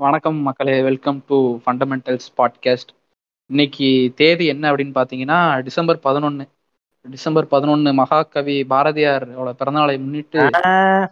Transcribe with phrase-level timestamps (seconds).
[0.00, 0.82] வணக்கம் மக்களே.
[0.82, 2.90] Welcome to fundamentals podcast
[3.50, 6.44] இன்னைக்கு தேதி என்ன அப்படின்னு பார்த்தீங்கன்னா டிசம்பர் பதினொன்று
[7.04, 10.38] டிசம்பர் பதினொன்று மகாகவி பாரதியாரோட பிறந்தநாளை முன்னிட்டு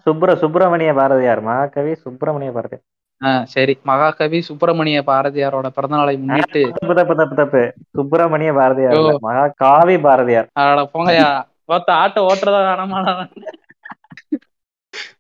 [0.04, 1.42] சுப்ர சுப்பிரமணிய பாரதியார்.
[1.42, 2.84] மகாகவி சுப்பிரமணிய பாரதியார்
[3.20, 3.74] ஆ சரி.
[3.82, 7.64] மகாகவி சுப்பிரமணிய பாரதியாரோட பிறந்தநாளை முன்னிட்டு தப்பு தப்பு தப்பு தப்பு
[7.96, 9.18] சுப்பிரமணிய பாரதியார்.
[9.28, 10.48] மகாகாவி பாரதியார்.
[10.94, 11.28] போங்கயா
[11.70, 13.00] பார்த்த ஆட்டோ ஓட்டுறதா வேணாமா?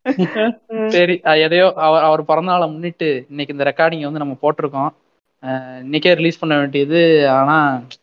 [0.94, 1.14] சரி
[1.44, 4.90] எதையோ அவர் அவர் பிறந்தநாளை முன்னிட்டு இன்னைக்கு இந்த ரெக்கார்டிங் வந்து நம்ம போட்டிருக்கோம்.
[5.84, 7.00] இன்னைக்கே ரிலீஸ் பண்ண வேண்டியது.
[7.38, 7.56] ஆனா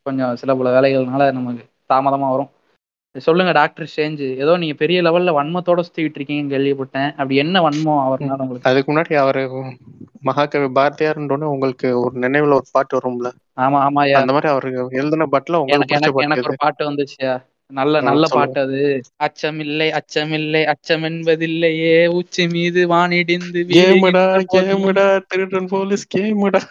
[0.08, 2.52] கொஞ்சம் சில பல வேலைகள்னால நமக்கு தாமதமா வரும்.
[3.16, 4.28] சொல்லுங்க டாக்டர் சேஞ்சு.
[4.44, 7.10] ஏதோ நீங்க பெரிய லெவல்ல வன்மத்தோட சுத்திட்டு இருக்கீங்கன்னு கேள்விப்பட்டேன்.
[7.18, 8.70] அப்படி என்ன வன்மம் அவர்னால உங்களுக்கு?
[8.70, 9.44] அதுக்கு முன்னாடி அவரு
[10.30, 13.30] மகாகவி பாரதியார்ன்றோன்னு உங்களுக்கு ஒரு நினைவுல ஒரு பாட்டு வரும்ல?
[13.64, 15.98] ஆமா ஆமாயா அந்த மாதிரி அவரு எழுதின பாட்டுல உங்களுக்கு
[16.28, 16.62] எனக்கு ஒரு?
[16.64, 17.34] பாட்டு வந்துச்சுயா?
[17.74, 18.24] நல்ல நல்ல.
[18.30, 18.80] பாட்டு அது
[19.26, 24.24] அச்சமில்லை அச்சமில்லை அச்சம் என்பதில்லையே உச்சி மீது வானிடிந்து கேமுடா
[24.54, 26.62] கேமுடா திருடன் போலீஸ் கேமுடா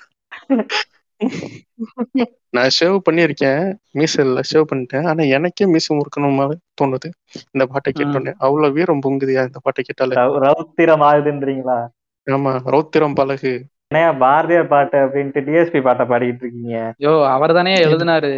[2.53, 3.63] நான் ஷேவ் பண்ணியிருக்கேன்.
[3.95, 5.07] மீசல்ல ஷேவ் பண்ணிட்டேன்.
[5.11, 7.09] ஆனா எனக்கே மீச முறுக்கணும் மாதிரி தோணுது.
[7.53, 10.17] இந்த பாட்டை கேட்டோன்னே அவ்வளவு வீரம் பொங்குதியா இந்த பாட்டை கேட்டாலே?
[10.45, 11.79] ரௌத்திரம் ஆகுதுன்றீங்களா?
[12.27, 13.53] ஆமா ரௌத்திரம் பழகு
[13.93, 16.77] ஏன்னா பாரதியார் பாட்டு அப்படின்ட்டு டிஎஸ்பி பாட்டை பாடிக்கிட்டு இருக்கீங்க?
[17.05, 18.31] யோ அவர் தானே எழுதினாரு?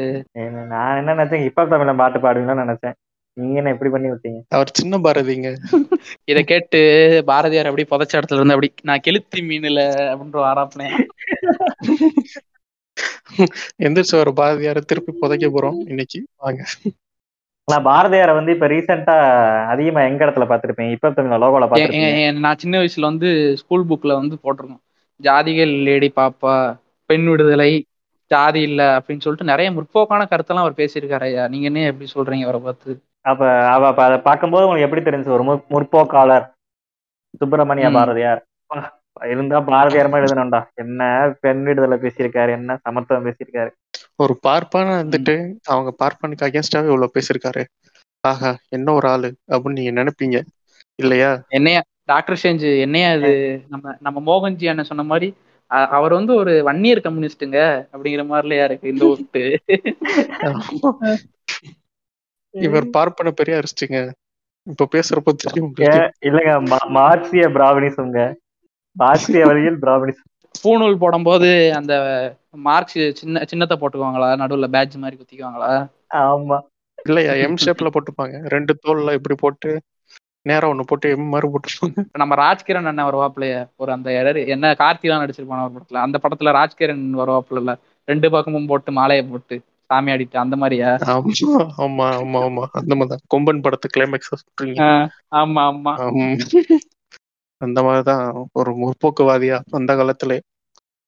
[0.72, 1.44] நான் என்ன நினைச்சேன்?
[1.48, 2.96] இப்ப தமிழ்ல பாட்டு பாடுவீங்கன்னு நினைச்சேன்.
[3.36, 4.40] நீங்க என்ன இப்படி பண்ணி விட்டீங்க?
[4.52, 5.48] அவர் சின்ன பாரதிங்க.
[6.30, 6.80] இத கேட்டு
[7.28, 9.80] பாரதியார் அப்படி புதைச்ச இடத்துல இருந்து அப்படி நான் கெளுத்தி மீனுல
[10.10, 10.94] அப்படின்ற ஆராப்பினேன்
[13.84, 16.18] எந்திரிச்சு வர பாரதியார திருப்பி புதைக்க போறோம் இன்னைக்கு.
[16.40, 16.62] வாங்க.
[17.68, 19.14] நான் பாரதியாரை வந்து இப்ப ரீசெண்டா
[19.72, 23.28] அதிகமா எங்க இடத்துல பாத்திருப்பேன் இப்ப தமிழ்ல லோகோல பாத்திருப்பேன் நான் சின்ன வயசுல வந்து
[23.62, 24.82] ஸ்கூல் புக்ல வந்து போட்டிருக்கோம்
[25.22, 26.76] ஜாதிகள் லேடி பாப்பா
[27.06, 27.86] பெண் விடுதலை
[28.26, 31.48] ஜாதி இல்ல அப்படின்னு சொல்லிட்டு நிறைய முற்போக்கான கருத்தெல்லாம் அவர் பேசியிருக்காரு ஐயா.
[31.48, 33.02] நீங்க என்ன எப்படி சொல்றீங்க அவரை பார்த்து?
[33.20, 36.50] அப்ப அவ அப்ப அதை பார்க்கும்போது உங்களுக்கு எப்படி தெரிஞ்சு ஒரு முற்- முற்போக்காளர்.
[37.38, 37.90] சுப்பிரமணிய.
[37.90, 38.46] பாரதியார்.
[39.22, 40.64] இருந்தா பாரதியார் மாதிரி எழுதணும்டா.
[40.74, 43.70] என்ன பெண் விடுதலை பேசியிருக்காரு என்ன சமத்துவம் பேசியிருக்காரு.
[44.16, 47.64] ஒரு பார்ப்பான வந்துட்டு அவங்க பார்ப்பானுக்கு அகேன்ஸ்டாவே இவ்வளவு பேசியிருக்காரு.
[48.20, 50.42] ஆஹா என்ன ஒரு ஆளு அப்படின்னு நீங்க நினைப்பீங்க?
[50.94, 51.42] இல்லையா?
[51.48, 51.82] என்னையா?
[52.08, 53.32] டாக்டர் சேஞ்சு என்னையா இது?
[53.72, 55.28] நம்ம நம்ம மோகன்ஜி அண்ணன் சொன்ன மாதிரி
[55.94, 57.58] அவர் வந்து ஒரு வன்னியர் கம்யூனிஸ்டுங்க
[57.92, 59.42] அப்படிங்கிற மாதிரிலயா இருக்கு இந்த ஒட்டு
[62.54, 63.98] இவர் பார்ப்பன பெரிய அரிச்சிங்க
[64.66, 65.72] இப்ப பேசுறப்போ தெரியும்.
[66.26, 66.52] இல்லங்க
[66.96, 68.20] மார்க்சிய பிராமணிசம்ங்க
[68.96, 71.48] மார்க்சிய வழியில் பிராமணிசம் பூணூல் போடும்போது
[71.78, 71.92] அந்த
[72.66, 74.28] மார்க்ஸ் சின்ன சின்னத்தை போட்டுக்குவாங்களா?
[74.42, 75.70] நடுவுல பேட்ச் மாதிரி குத்திக்குவாங்களா?
[76.22, 76.58] ஆமா.
[76.98, 78.36] இல்லையா எம் ஷேப்ல போட்டுப்பாங்க.
[78.54, 79.70] ரெண்டு தோல்ல இப்படி போட்டு
[80.46, 84.08] நேரா ஒண்ணு போட்டு எம் மாதிரி போட்டுருப்பாங்க நம்ம ராஜ்கிரண் அண்ணன் வருவாப்புலையே ஒரு அந்த
[84.48, 86.00] என்ன கார்த்திலாம் நடிச்சிருப்பான ஒரு படத்துல.
[86.06, 87.74] அந்த படத்துல ராஜ்கிரண் வருவாப்புல
[88.08, 89.56] ரெண்டு பக்கமும் போட்டு மாலையை போட்டு
[89.90, 90.90] சாமி ஆடிட்டு அந்த மாதிரியா?
[91.78, 94.32] ஆமா ஆமா ஆமா அந்த மாதிரி கொம்பன் படத்து கிளைமேக்ஸ்
[95.38, 95.92] ஆமா ஆமா.
[97.60, 98.24] அந்த மாதிரிதான்.
[98.52, 100.32] ஒரு முற்போக்குவாதியா அந்த காலத்துல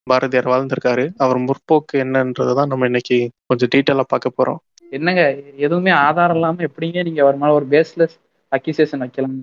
[0.06, 1.04] பாரதியார் வாழ்ந்திருக்காரு.
[1.18, 4.60] அவர் முற்போக்கு என்னன்றதான் நம்ம இன்னைக்கு கொஞ்சம் டீட்டெயிலா பார்க்க போறோம்.
[4.92, 5.22] என்னங்க
[5.58, 8.16] எதுவுமே ஆதாரம் இல்லாம எப்படிங்க நீங்க அவர் மேல ஒரு பேஸ்லெஸ்
[8.52, 9.36] அக்யூசேஷன் வைக்கலாம்.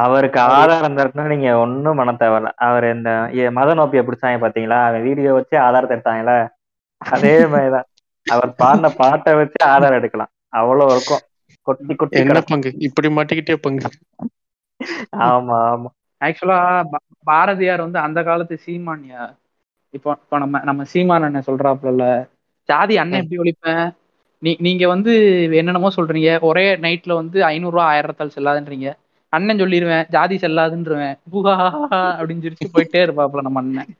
[0.00, 2.50] அவருக்கு ஆதாரம் தரணும்னா நீங்க ஒண்ணும் பண்ண தேவையில்ல.
[2.66, 3.10] அவர் இந்த
[3.58, 4.78] மத நோப்பிய பிடிச்சாங்க பாத்தீங்களா?
[4.88, 6.34] அவன் வீடியோ வச்சு ஆதாரத்தை எடுத்தாங்கல்ல?
[7.02, 7.88] அதே மாதிரிதான்.
[8.26, 10.30] அவர் பாடின பாட்டை வச்சு ஆதாரம் எடுக்கலாம்.
[10.52, 11.22] அவ்வளவு இருக்கும்.
[11.66, 12.40] கொட்டி கொட்டி என்ன.
[12.44, 12.70] பங்கு?
[12.88, 13.90] இப்படி மாட்டிக்கிட்டே பங்கு.
[15.26, 15.88] ஆமா ஆமா.
[16.20, 16.58] ஆக்சுவலா
[17.26, 19.22] பாரதியார் வந்து அந்த காலத்து சீமானியா
[19.94, 22.06] இப்போ இப்போ நம்ம நம்ம சீமான் அண்ணன் சொல்றாப்புல
[22.68, 23.84] ஜாதி அண்ணன் எப்படி ஒழிப்பேன்?
[24.42, 25.12] நீ நீங்க வந்து
[25.52, 26.30] என்னென்னமோ சொல்றீங்க.
[26.40, 28.88] ஒரே நைட்ல வந்து ஐநூறு ரூபா ஆயிரத்தால் செல்லாதுன்றீங்க.
[29.32, 31.16] அண்ணன் சொல்லிடுவேன் ஜாதி செல்லாதுன்றவேன்.
[31.32, 31.54] புகா
[32.18, 33.90] அப்படின்னு சிரிச்சு போயிட்டே இருப்பாப்புல நம்ம அண்ணன்.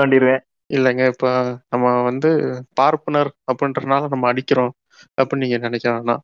[0.00, 1.26] நோண்டிடுவேன் இல்லைங்க இப்ப
[1.68, 2.30] நம்ம வந்து
[2.74, 4.72] பார்ப்பனர் அப்படின்றனால நம்ம அடிக்கிறோம்
[5.18, 6.22] அப்படின்னு நீங்க நினைக்க வேணாம்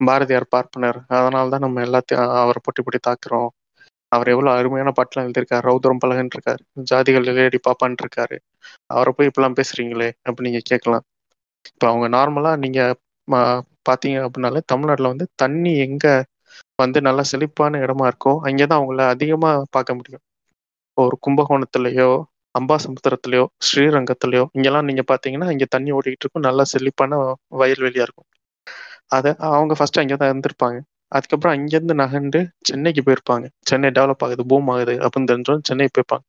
[0.00, 0.98] பாரதியார் பார்ப்பனர்.
[1.18, 3.48] அதனால தான் நம்ம எல்லாத்தையும் அவரை போட்டி போட்டி தாக்குறோம்.
[4.12, 5.64] அவர் எவ்வளவு அருமையான பாட்டுலாம் எழுதியிருக்காரு.
[5.68, 8.36] ரௌதரம் பழகன் இருக்காரு ஜாதிகள் லேடி பாப்பான் இருக்காரு
[8.86, 11.04] அவரை போய் இப்பெல்லாம் பேசுறீங்களே அப்படின்னு நீங்க கேட்கலாம்.
[11.68, 12.80] இப்ப அவங்க நார்மலா நீங்க
[13.28, 16.06] பார்த்தீங்க பாத்தீங்க அப்படின்னாலே தமிழ்நாட்டுல வந்து தண்ணி எங்க
[16.78, 20.24] வந்து நல்லா செழிப்பான இடமா இருக்கோ அங்கேதான் அவங்கள அதிகமா பார்க்க முடியும்.
[20.96, 22.08] ஒரு கும்பகோணத்துலயோ
[22.54, 26.46] அம்பாசமுத்திரத்துலயோ ஸ்ரீரங்கத்துலயோ இங்கெல்லாம் நீங்க பாத்தீங்கன்னா இங்க தண்ணி ஓடிக்கிட்டு இருக்கும்.
[26.48, 27.18] நல்லா செழிப்பான
[27.54, 28.28] வயல்வெளியா இருக்கும்.
[29.08, 30.78] அத அவங்க ஃபர்ஸ்ட் அங்கதான் இருந்திருப்பாங்க.
[31.12, 33.46] அதுக்கப்புறம் அங்கேருந்து நகர்ந்து சென்னைக்கு போயிருப்பாங்க.
[33.62, 36.24] சென்னை டெவலப் ஆகுது பூம் ஆகுது அப்படின்னு தெரிஞ்சோம் சென்னை போயிருப்பாங்க.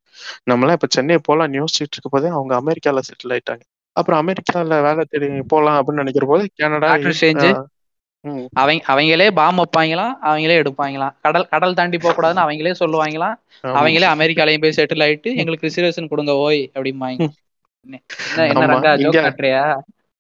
[0.50, 3.64] நம்மளாம் இப்போ சென்னை போலாம் யோசிச்சுட்டு இருக்க போதே அவங்க அமெரிக்கால செட்டில் ஆயிட்டாங்க.
[3.98, 6.92] அப்புறம் அமெரிக்கால வேலை தேடி போலாம் அப்படின்னு நினைக்கிற போது கனடா
[8.62, 13.36] அவங்க அவங்களே பாம் வைப்பாங்களாம் அவங்களே எடுப்பாங்களாம் கடல் கடல் தாண்டி போக கூடாதுன்னு அவங்களே சொல்லுவாங்களாம்.
[13.80, 17.28] அவங்களே அமெரிக்காலையும் போய் செட்டில் ஆயிட்டு எங்களுக்கு ரிசர்வேஷன் கொடுங்க ஓய் அப்படிம்பாங்க.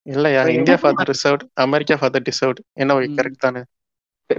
[0.05, 0.41] இல்லையா.
[0.57, 2.99] India for the reserved America for the deserved என்ன.
[3.17, 3.61] கரெக்ட் தானே?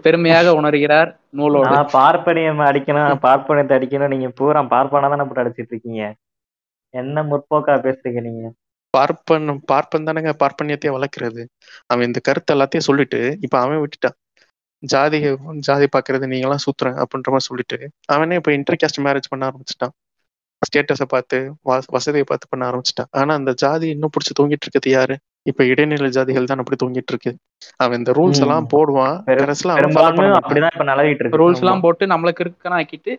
[0.07, 1.75] பெருமையாக உணர்கிறார் நூலோடு.
[1.97, 4.13] பார்ப்பனியம் அடிக்கணும் பார்ப்பனியத்தை அடிக்கணும்.
[4.15, 6.03] நீங்க பூரா பார்ப்பனா தானே போட்டு அடிச்சிட்டு இருக்கீங்க.
[6.95, 8.47] என்ன முற்போக்கா பேசுறீங்க நீங்க?
[8.99, 11.45] பார்ப்பன் பார்ப்பன் தானேங்க பார்ப்பனியத்தையே வளர்க்கறது.
[11.87, 14.17] அவன் இந்த கருத்து எல்லாத்தையும் சொல்லிட்டு இப்ப அவன் விட்டுட்டான்.
[14.83, 15.19] ஜாதி
[15.69, 17.79] ஜாதி பாக்குறது நீங்க எல்லாம் சூத்துறேன் அப்படின்ற மாதிரி சொல்லிட்டு
[18.15, 19.95] அவனே இப்ப இன்டர் கேஸ்ட் மேரேஜ் பண்ண ஆரம்பிச்சிட்டான்.
[20.63, 21.39] ஸ்டேட்டஸை பார்த்து
[21.95, 23.11] வசதியை பார்த்து பண்ண ஆரம்பிச்சிட்டான்.
[23.21, 25.15] ஆனா அந்த ஜாதி இன்னும் பிடிச்சி தூங்கிட்டு இருக்குது யாரு?
[25.51, 27.33] இப்ப இடைநிலை ஜாதிகள் தான் அப்படி தூங்கிட்டு இருக்கு.
[27.77, 28.41] அவன் இந்த ரூல்ஸ்.
[28.45, 29.17] எல்லாம் போடுவான்.
[29.27, 33.15] அப்படிதான் இப்ப நிலவிட்டு ரூல்ஸ் எல்லாம் போட்டு நம்மள கிறுக்கனா ஆக்கிட்டு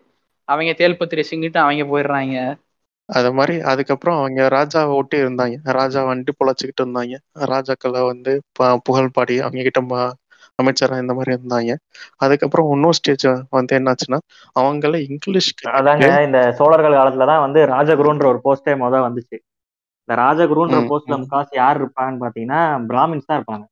[0.48, 2.38] அவங்க தேல்பத்திரி சிங்கிட்டு அவங்க போயிடுறாங்க.
[3.09, 5.56] அது மாதிரி அதுக்கப்புறம் அவங்க ராஜாவை ஒட்டி இருந்தாங்க.
[5.63, 7.15] ராஜா வந்துட்டு பொழைச்சிக்கிட்டு இருந்தாங்க.
[7.39, 10.11] ராஜாக்களை வந்து ப- புகழ் பாடி அவங்க கிட்ட ம-
[10.63, 11.75] அமைச்சரா இந்த மாதிரி இருந்தாங்க.
[12.15, 14.17] அதுக்கப்புறம் இன்னொரு ஸ்டேஜ் வந்து என்னாச்சுன்னா
[14.59, 19.38] அவங்கள இங்கிலீஷ் அதாங்க இந்த சோழர்கள் காலத்துலதான் வந்து ராஜகுருன்ற ஒரு போஸ்டே முத வந்துச்சு.
[20.03, 21.15] இந்த ராஜகுருன்ற போஸ்ட்ல.
[21.15, 22.59] முக்காசு யார் இருப்பாங்கன்னு பாத்தீங்கன்னா
[22.89, 23.65] பிராமின்ஸ் தான் இருப்பாங்க.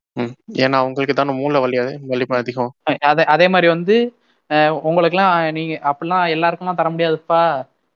[0.54, 2.74] ஏன்னா அவங்களுக்கு தானே மூல வலி வலிமை அதிகம்.
[3.00, 4.14] அதே அதே மாதிரி வந்து
[4.54, 7.42] அஹ், உங்களுக்கெல்லாம் நீங்க அப்படிலாம் எல்லாருக்கும்லாம் தர முடியாதுப்பா.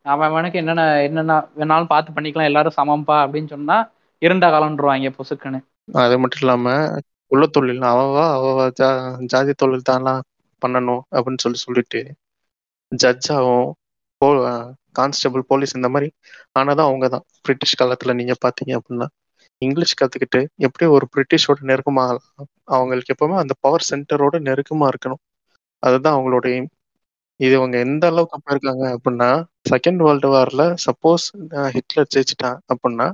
[0.06, 3.78] அவனுக்கு என்னென்ன என்னென்ன வேணாலும் பார்த்து பண்ணிக்கலாம் எல்லாரும் சமம்பா அப்படின்னு சொன்னா
[4.22, 5.60] இருண்ட காலம்ன்றவாங்க பொசுக்குன்னு.
[5.96, 6.66] அது மட்டும் இல்லாம
[7.32, 8.90] உள்ள தொழில் அவவா அவவா ஜா
[9.26, 10.22] ஜாதி தொழில் தான்லாம்
[10.62, 12.00] பண்ணணும் அப்படின்னு சொல்லி சொல்லிட்டு
[12.92, 13.70] ஜட்ஜாவும்
[14.22, 14.28] போ
[14.92, 16.08] கான்ஸ்டபிள் போலீஸ் இந்த மாதிரி
[16.60, 19.08] ஆனாதான் அவங்க தான் பிரிட்டிஷ் காலத்துல நீங்க பாத்தீங்க அப்படின்னா.
[19.62, 22.18] இங்கிலீஷ் கத்துக்கிட்டு எப்படி ஒரு பிரிட்டிஷோட நெருக்கமாக
[22.70, 25.22] அவங்களுக்கு எப்பவுமே அந்த பவர் சென்டரோட நெருக்கமா இருக்கணும்.
[25.84, 26.70] அதுதான் அவங்களோட எய்ம்
[27.42, 29.30] இது அவங்க எந்த அளவுக்கு அப்ப இருக்காங்க அப்படின்னா
[29.72, 31.26] செகண்ட் வேர்ல்டு வார்ல சப்போஸ்
[31.76, 33.08] ஹிட்லர் ஜெயிச்சிட்டான் அப்படின்னா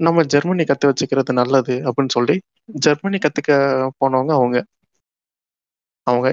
[0.00, 2.36] நம்ம ஜெர்மனி கத்து வச்சுக்கிறது நல்லது அப்படின்னு சொல்லி
[2.78, 3.52] ஜெர்மனி கத்துக்க
[4.00, 4.58] போனவங்க அவங்க.
[6.06, 6.28] அவங்க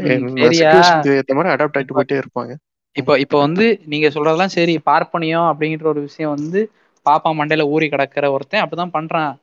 [1.15, 2.51] ஏத்த மாதிரி அடாப்ட் ஆயிட்டு போயிட்டே இருப்பாங்க.
[2.95, 6.61] இப்போ இப்போ வந்து நீங்க சொல்றதெல்லாம் சரி பார்ப்பனியம் அப்படிங்கிற ஒரு விஷயம் வந்து
[7.05, 9.33] பாப்பா மண்டையில ஊறி கிடக்கிற ஒருத்தன் அப்படிதான் பண்றான்.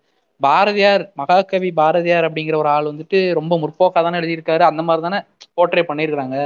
[0.40, 4.62] பாரதியார் மகாகவி பாரதியார் அப்படிங்கிற ஒரு ஆள் வந்துட்டு ரொம்ப முற்போக்கா தானே எழுதியிருக்காரு.
[4.70, 5.20] அந்த மாதிரி தானே
[5.56, 6.38] போர்ட்ரே பண்ணியிருக்காங்க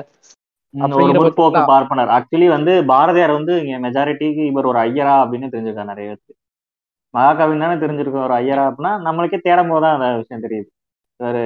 [1.71, 2.11] பார்ப்பனர்.
[2.17, 6.33] ஆக்சுவலி வந்து பாரதியார் வந்து இங்க மெஜாரிட்டிக்கு இவர் ஒரு ஐயரா அப்படின்னு தெரிஞ்சிருக்காரு நிறைய பேருக்கு.
[7.15, 10.69] மகாகவின்னு தானே தெரிஞ்சிருக்கும் ஒரு ஐயரா அப்படின்னா நம்மளுக்கே தேடும் போது தான் அந்த விஷயம் தெரியுது.
[11.21, 11.45] இவரு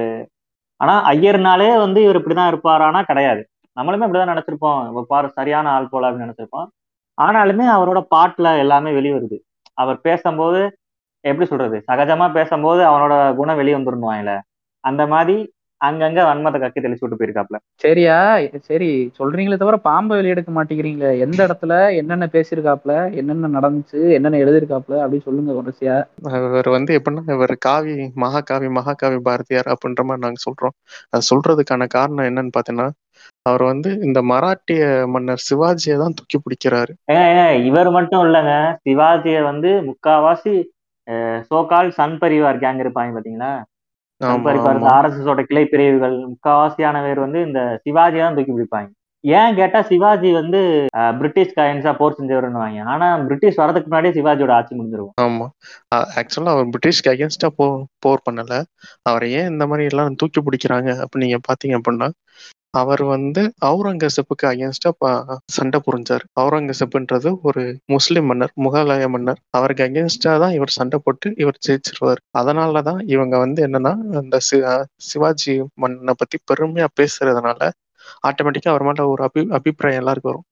[0.81, 3.41] ஆனா ஐயர்னாலே வந்து இவர் இப்படிதான் இருப்பாரானா கிடையாது.
[3.77, 5.05] நம்மளுமே இப்படிதான் நினைச்சிருப்போம்.
[5.11, 6.67] பாரு சரியான ஆள் போல அப்படின்னு நினைச்சிருப்போம்.
[7.17, 9.37] ஆனாலுமே அவரோட பாட்டுல எல்லாமே வெளிவருது.
[9.73, 10.61] அவர் பேசும்போது
[11.25, 11.77] எப்படி சொல்றது?
[11.91, 14.33] சகஜமா பேசும்போது அவனோட குணம் வெளியே வந்துருவாங்கல்ல
[14.83, 15.35] அந்த மாதிரி
[15.87, 17.57] அங்கங்க வன்மத்தை கக்கி தெளிச்சு விட்டு போயிருக்காப்ல.
[17.83, 18.17] சரியா?
[18.69, 18.89] சரி.
[19.19, 21.11] சொல்றீங்களே தவிர பாம்பை வெளியெடுக்க மாட்டேங்கிறீங்களே.
[21.25, 22.93] எந்த இடத்துல என்னென்ன பேசியிருக்காப்ல?
[23.13, 24.01] என்னென்ன நடந்துச்சு?
[24.17, 24.97] என்னென்ன எழுதியிருக்காப்ல?
[25.03, 25.97] அப்படின்னு சொல்லுங்க வரிசையா.
[26.49, 27.95] இவர் வந்து எப்படின்னா இவர் காவி
[28.25, 30.75] மகாகாவி மகாகாவி பாரதியார் அப்படின்ற மாதிரி நாங்க சொல்றோம்.
[31.09, 32.89] அது சொல்றதுக்கான காரணம் என்னன்னு பாத்தீங்கன்னா
[33.49, 34.83] அவர் வந்து இந்த மராட்டிய
[35.13, 36.93] மன்னர் சிவாஜியை தான் தூக்கி பிடிக்கிறாரு.
[37.69, 38.53] இவர் மட்டும் இல்லைங்க.
[38.87, 40.53] சிவாஜியை வந்து முக்காவாசி
[41.49, 43.51] சோகால் சன் பரிவார் கேங் இருப்பாங்க பாத்தீங்களா?
[44.23, 44.89] சன் ஆமா பரிவார் ஆமா.
[44.95, 48.91] ஆர்எஸ்எஸ் ஓட கிளை பிரிவுகள் முக்காவாசியான பேர் வந்து இந்த சிவாஜியை தான் தூக்கி பிடிப்பாங்க.
[49.23, 50.59] ஏன் கேட்டா சிவாஜி வந்து
[50.97, 52.61] அஹ், பிரிட்டிஷ்க்கு அயன்ஸா போர் செஞ்சவருன்னு
[52.93, 55.15] ஆனா பிரிட்டிஷ் வரதுக்கு முன்னாடியே சிவாஜியோட ஆட்சி முடிஞ்சிருக்கும்.
[55.25, 55.45] ஆமா.
[56.19, 57.67] ஆக்சுவலா அவர் பிரிட்டிஷ்க்கு அகேன்ஸ்டா போ
[57.99, 58.57] போர் பண்ணல.
[59.05, 60.89] அவரை ஏன் இந்த மாதிரி எல்லாம் தூக்கி பிடிக்கிறாங்க?
[61.01, 62.09] அப்படின்னு நீங்க பாத்தீங்க அப்படின்னா
[62.75, 66.19] அவர் வந்து அவுரங்கசீப்புக்கு அகேன்ஸ்டா சண்டை புரிஞ்சார்.
[66.39, 69.39] அவுரங்கசீப்புன்றது ஒரு முஸ்லிம் மன்னர் முகலாய மன்னர்.
[69.49, 72.15] அவருக்கு அகேன்ஸ்டா தான் இவர் சண்டை போட்டு இவர் ஜெயிச்சிருவார்.
[72.37, 77.69] அதனாலதான் இவங்க வந்து என்னன்னா அந்த சி- சிவாஜி மன்னனை பத்தி பெருமையா பேசுறதுனால
[78.27, 80.43] ஆட்டோமேட்டிக்கா அவர் மேல ஒரு அபி அபிப்பிராயம் எல்லாருக்கும்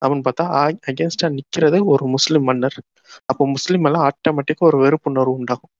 [0.06, 2.82] அப்படின்னு பார்த்தா அகேன்ஸ்டா நிக்கிறது ஒரு முஸ்லிம் மன்னர்.
[3.24, 5.70] அப்போ முஸ்லீம் எல்லாம் ஆட்டோமேட்டிக்கா ஒரு வெறுப்புணர்வு உண்டாகும்.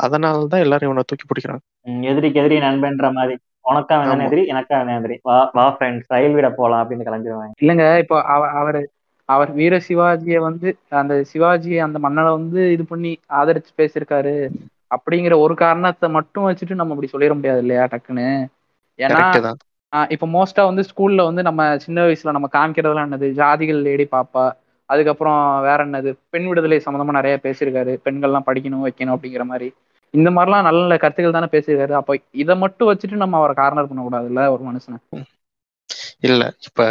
[0.00, 1.62] அதனாலதான் எல்லாரும் இவனை தூக்கி பிடிக்கிறாங்க.
[1.86, 3.36] ம், எதிரிக்கு எதிரி நண்பன்ற மாதிரி.
[3.64, 4.26] உனக்கா வேணும்.
[4.26, 5.16] எதிரி எனக்கா வேணும் எதிரி.
[5.22, 7.54] வா வா ஃப்ரெண்ட்ஸ் ரயில் விட போலாம் அப்படின்னு கிளம்பிடுவாங்க.
[7.62, 8.80] இல்லைங்க இப்போ அவ அவர்
[9.28, 14.36] அவர் வீர சிவாஜியை வந்து அந்த சிவாஜியை அந்த மன்னனை வந்து இது பண்ணி ஆதரிச்சு பேசியிருக்காரு.
[14.90, 18.28] அப்படிங்கிற ஒரு காரணத்தை மட்டும் வச்சுட்டு நம்ம இப்படி சொல்லிட முடியாது இல்லையா டக்குன்னு?
[18.98, 19.58] ஏன்னா தான்.
[20.10, 23.28] இப்போ மோஸ்டா வந்து ஸ்கூல்ல வந்து நம்ம சின்ன வயசுல நம்ம காமிக்கிறதெல்லாம் என்னது?
[23.32, 24.44] ஜாதிகள் லேடி பாப்பா.
[24.90, 26.10] அதுக்கப்புறம் வேற என்னது?
[26.30, 27.92] பெண் விடுதலை சம்மந்தமா நிறைய பேசியிருக்காரு.
[28.04, 29.68] பெண்கள்லாம் படிக்கணும் வைக்கணும் அப்படிங்கிற மாதிரி.
[30.14, 31.92] இந்த மாதிரிலாம் நல்ல நல்ல கருத்துக்கள் தானே பேசியிருக்காரு.
[31.92, 34.98] அப்போ இதை மட்டும் வச்சுட்டு நம்ம அவரை கார்னர் பண்ணக்கூடாதுல்ல ஒரு மனுஷனை?
[36.20, 36.82] இல்ல இப்ப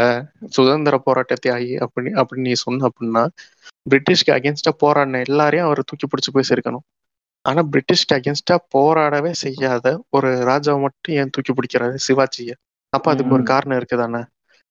[0.50, 3.24] சுதந்திர போராட்ட தியாகி அப்படி அப்படி நீ சொன்ன அப்படின்னா
[3.86, 6.86] பிரிட்டிஷ்க்கு அகேன்ஸ்டா போராடின எல்லாரையும் அவர் தூக்கி பிடிச்சு பேசியிருக்கணும்.
[7.46, 12.52] ஆனா பிரிட்டிஷ்க்கு அகேன்ஸ்டா போராடவே செய்யாத ஒரு ராஜாவை மட்டும் ஏன் தூக்கி பிடிக்கிறாரு சிவாஜிய?
[12.94, 13.44] அப்ப அதுக்கு ஒரு.
[13.46, 14.22] காரணம் இருக்குதானே?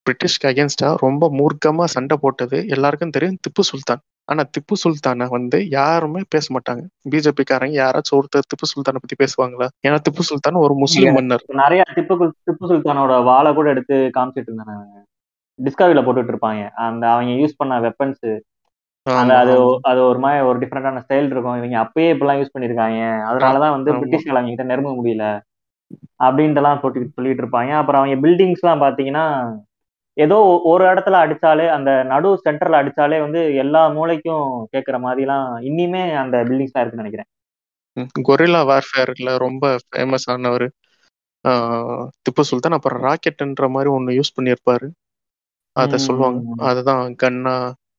[0.07, 4.03] பிரிட்டிஷ்க்கு அகேன்ஸ்டா ரொம்ப மூர்க்கமா சண்டை போட்டது எல்லாருக்கும் தெரியும் திப்பு சுல்தான்.
[4.25, 6.83] ஆனா திப்பு சுல்தானை வந்து யாருமே பேச மாட்டாங்க.
[7.11, 9.67] பிஜேபி காரங்க யாராச்சும் ஒருத்தர் திப்பு சுல்தானை பத்தி பேசுவாங்களா?
[9.89, 11.45] ஏன்னா திப்பு சுல்தான் ஒரு முஸ்லிம் மன்னர்.
[11.63, 15.05] நிறைய திப்பு திப்பு சுல்தானோட வாளை கூட எடுத்து காமிச்சிட்டு இருந்தாங்க.
[15.59, 16.63] டிஸ்கவரியில போட்டுட்டு இருப்பாங்க.
[16.87, 18.27] அந்த அவங்க யூஸ் பண்ண வெப்பன்ஸ்
[19.07, 21.57] அந்த அது அது ஒரு மாதிரி ஒரு டிஃப்ரெண்டான ஸ்டைல் இருக்கும்.
[21.57, 25.27] இவங்க அப்பயே இப்படிலாம் யூஸ் பண்ணிருக்காங்க அதனாலதான் வந்து பிரிட்டிஷ்கள் அவங்க கிட்ட நெருங்க முடியல.
[26.25, 27.71] அப்படின்ட்டுலாம் போட்டு சொல்லிட்டு இருப்பாங்க.
[27.71, 29.25] அப்புறம் அவங்க பில்டிங்ஸ் எல்லாம் பாத்தீங்கன்னா
[30.17, 34.45] ஏதோ ஒரு இடத்துல அடிச்சாலே அந்த நடு சென்டர்ல அடிச்சாலே வந்து எல்லா மூலைக்கும்
[34.75, 37.31] கேட்கற மாதிரிலாம் இன்னிமே அந்த பில்டிங்ஸ் தான் இருக்குன்னு நினைக்கிறேன்.
[38.29, 40.67] கொரில்லா வார்ஃபேர்ல ரொம்ப ஃபேமஸ் ஆனவர்
[42.27, 42.77] திப்பு சுல்தான்.
[42.79, 44.87] அப்புறம் ராக்கெட்ன்ற மாதிரி ஒண்ணு யூஸ் பண்ணியிருப்பாரு.
[45.77, 46.39] அத சொல்லுவாங்க.
[46.69, 47.55] அதுதான் கன்னா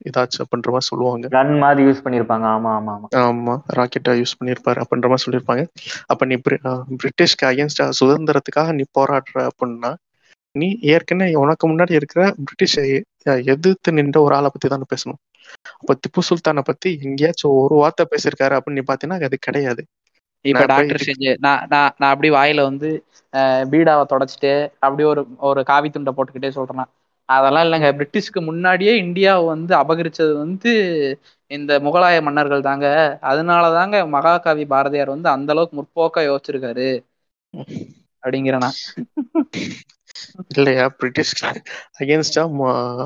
[0.08, 1.26] இதாச்சு அப்படின்ற மாதிரி சொல்லுவாங்க.
[1.36, 3.08] கன் மாதிரி யூஸ் பண்ணிருப்பாங்க ஆமா ஆமா ஆமா.
[3.24, 5.64] ஆமா ராக்கெட்டா யூஸ் பண்ணியிருப்பாரு அப்படின்ற மாதிரி சொல்லியிருப்பாங்க.
[6.12, 6.36] அப்ப நீ
[7.02, 9.92] பிரிட்டிஷ்க்கு அகேன்ஸ்டா சுதந்திரத்துக்காக நீ போராடுற அப்படின்னா
[10.56, 12.86] நீ ஏற்கனவே உனக்கு முன்னாடி இருக்கிற பிரிட்டிஷை
[13.48, 15.20] எதிர்த்து நின்ற ஒரு ஆளை பத்தி தானே பேசணும்.
[15.76, 19.82] அப்ப திப்பு சுல்தானை பத்தி எங்கேயாச்சும் ஒரு வார்த்தை பேசியிருக்காரு அப்படின்னு நீ பாத்தீங்கன்னா அது கிடையாது.
[20.46, 22.90] இப்ப டாக்டர் செஞ்சு நான் நான் நான் அப்படி வாயில வந்து
[23.72, 26.90] பீடாவை தொடச்சிட்டு அப்படி ஒரு ஒரு காவி துண்டை போட்டுக்கிட்டே சொல்றேன்.
[27.30, 27.90] அதெல்லாம் இல்லைங்க.
[27.98, 30.72] பிரிட்டிஷ்க்கு முன்னாடியே இந்தியாவை வந்து அபகரிச்சது வந்து
[31.52, 32.86] இந்த முகலாய மன்னர்கள் தாங்க.
[33.32, 36.90] அதனால தாங்க மகாகவி பாரதியார் வந்து அந்த அளவுக்கு முற்போக்கா யோசிச்சிருக்காரு.
[38.24, 38.70] அப்படிங்கிறனா
[40.56, 40.86] இல்லையா?
[41.00, 41.34] பிரிட்டிஷ்
[42.00, 42.44] அகேன்ஸ்டா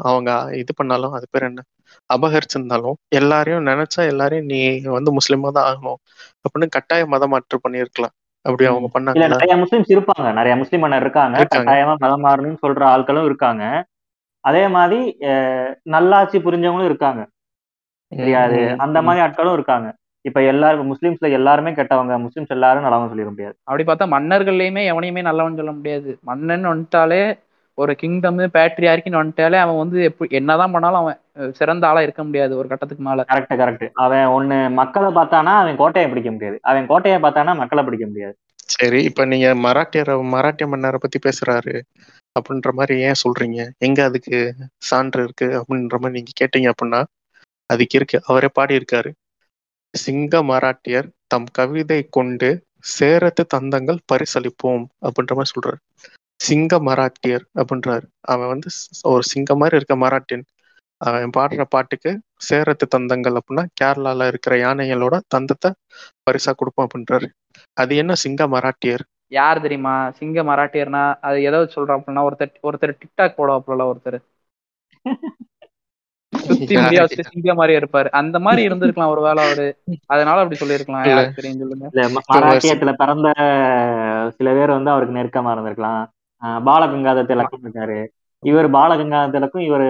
[0.10, 1.62] அவங்க இது பண்ணாலும் அது பேர் என்ன?
[2.10, 4.60] அபகரிச்சிருந்தாலும் எல்லாரையும் நினைச்சா எல்லாரையும் நீ
[4.98, 6.00] வந்து முஸ்லீமா தான் ஆகணும்.
[6.44, 8.16] அப்படின்னு கட்டாய மத மாற்று பண்ணியிருக்கலாம்.
[8.46, 10.28] அப்படி அவங்க இல்ல பண்ணாங்கல்ல நிறைய முஸ்லிம்ஸ் இருப்பாங்க.
[10.34, 11.38] நிறைய முஸ்லிம் மன்னர் இருக்காங்க.
[11.54, 13.64] கட்டாயமா மதம் மாறணும்னு சொல்ற ஆட்களும் இருக்காங்க.
[14.44, 15.00] அதே மாதிரி
[15.92, 17.22] நல்லாட்சி புரிஞ்சவங்களும் இருக்காங்க.
[18.12, 18.98] தெரியாது அந்த.
[19.08, 19.88] மாதிரி ஆட்களும் இருக்காங்க.
[20.26, 23.56] இப்ப எல்லாரும் முஸ்லிம்ஸ்ல எல்லாருமே கெட்டவங்க முஸ்லிம்ஸ் எல்லாரும் நல்லவங்க சொல்லிட முடியாது.
[23.64, 26.12] அப்படி பார்த்தா மன்னர்கள்லயுமே எவனையுமே நல்லவன் சொல்ல முடியாது.
[26.22, 27.24] மன்னன் வந்துட்டாலே
[27.78, 31.18] ஒரு கிங்டம் பேட்ரியார்க்கின்னு வந்துட்டாலே அவன் வந்து எப்படி என்னதான் பண்ணாலும் அவன்
[31.60, 33.26] சிறந்த ஆளா இருக்க முடியாது ஒரு கட்டத்துக்கு மேல.
[33.32, 36.58] கரெக்ட் கரெக்ட் அவன் ஒண்ணு மக்களை பார்த்தானா அவன் கோட்டையை பிடிக்க முடியாது.
[36.62, 38.36] அவன் கோட்டையை பார்த்தானா மக்களை பிடிக்க முடியாது.
[38.70, 41.76] சரி இப்ப நீங்க மராட்டியரை மராட்டிய மன்னரை பத்தி பேசுறாரு
[42.36, 43.62] அப்படின்ற மாதிரி ஏன் சொல்றீங்க?
[43.78, 44.38] எங்க அதுக்கு
[44.90, 47.02] சான்று இருக்கு அப்படின்ற மாதிரி நீங்க கேட்டீங்க அப்படின்னா
[47.70, 48.18] அதுக்கு இருக்கு.
[48.30, 49.10] அவரே பாடி இருக்காரு
[49.94, 52.50] சிங்க மராட்டியர் தம் கவிதை கொண்டு
[53.00, 55.80] சேரத்து தந்தங்கள் பரிசளிப்போம் அப்படின்ற மாதிரி சொல்றாரு.
[56.40, 58.06] சிங்க மராட்டியர் அப்படின்றாரு.
[58.22, 58.70] அவன் வந்து
[59.02, 60.44] ஒரு சிங்க மாதிரி இருக்க மராட்டியன்.
[60.98, 62.12] அவன் பாடுற பாட்டுக்கு
[62.50, 65.72] சேரத்து தந்தங்கள் அப்படின்னா கேரளால இருக்கிற யானைகளோட தந்தத்தை
[66.26, 67.28] பரிசா கொடுப்போம் அப்படின்றாரு.
[67.74, 69.04] அது என்ன சிங்க மராட்டியர்?
[69.28, 70.12] யார் தெரியுமா?
[70.12, 74.20] சிங்க மராட்டியர்னா அது ஏதாவது வச்சு அப்படின்னா ஒருத்தர் ஒருத்தர் டிக்டாக் போடுவாப்புல ஒருத்தர்.
[76.42, 77.24] சுத்தி முடியா வச்சு?
[77.24, 78.10] சிங்க மாதிரி இருப்பாரு.
[78.10, 79.78] அந்த மாதிரி இருந்திருக்கலாம் ஒரு வேளை அவரு.
[80.06, 80.60] அதனால அப்படி.
[81.08, 81.90] யாருக்கு தெரியும் சொல்லுங்க.
[82.34, 83.32] மராட்டியத்துல பிறந்த
[84.38, 86.06] சில பேர் வந்து அவருக்கு நெருக்கமா இருந்திருக்கலாம்.
[86.42, 88.08] ஆஹ் பாலகங்காதர திலகம் இருக்காரு
[88.40, 89.82] இவர் பாலகங்காதர திலக்கும் இவர்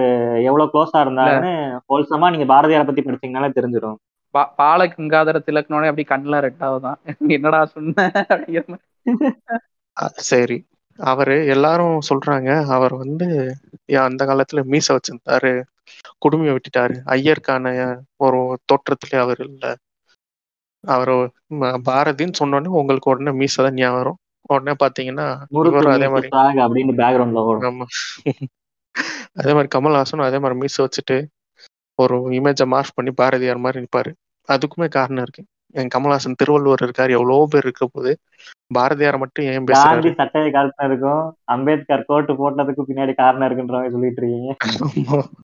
[0.42, 3.94] எவ்வளவு க்ளோஸா இருந்தாருன்னு ஹோல்சமா நீங்க பாரதியாரை பத்தி படிச்சீங்கனாலே தெரிஞ்சிடும்
[4.38, 8.12] பா- பால கங்காதர திலக்கனோட அப்படி கண்ணுல ரெட்டாவதான் என்னடா சொன்ன?
[10.14, 10.66] சரி.
[10.96, 12.66] அவரு எல்லாரும் சொல்றாங்க.
[12.66, 13.54] அவர் வந்து
[14.00, 15.62] அந்த காலத்துல மீச வச்சிருந்தாரு.
[16.22, 16.96] குடுமையை விட்டுட்டாரு.
[17.14, 17.66] ஐயருக்கான
[18.20, 19.64] ஒரு தோற்றத்திலே அவர் இல்ல.
[20.84, 21.12] அவர்
[21.86, 24.18] பாரதின்னு சொன்னோடனே உங்களுக்கு உடனே மீச தான் ஞாபகம் வரும்.
[24.50, 25.26] உடனே பாத்தீங்கன்னா
[25.92, 26.30] அதே மாதிரி.
[26.64, 27.86] அப்படின்னு பேக்ரவுண்ட்ல ஆமா.
[29.40, 31.16] அதே மாதிரி கமல்ஹாசனும் அதே மாதிரி மீச வச்சுட்டு
[31.98, 34.10] ஒரு இமேஜை மார்க் பண்ணி பாரதியார் மாதிரி நிப்பாரு.
[34.48, 35.42] அதுக்குமே காரணம் இருக்கு.
[35.74, 37.10] என் கமல்ஹாசன் திருவள்ளுவர் இருக்காரு.
[37.10, 38.10] எவ்வளவோ பேர் இருக்க போது
[38.74, 39.88] பாரதியாரை மட்டும் ஏன் பேசுறாரு?
[39.94, 41.22] காந்தி சட்டையை காரணம் இருக்கும்.
[41.46, 44.52] அம்பேத்கர் கோட்டு போட்டதுக்கு பின்னாடி காரணம் இருக்குன்ற மாதிரி சொல்லிட்டு இருக்கீங்க.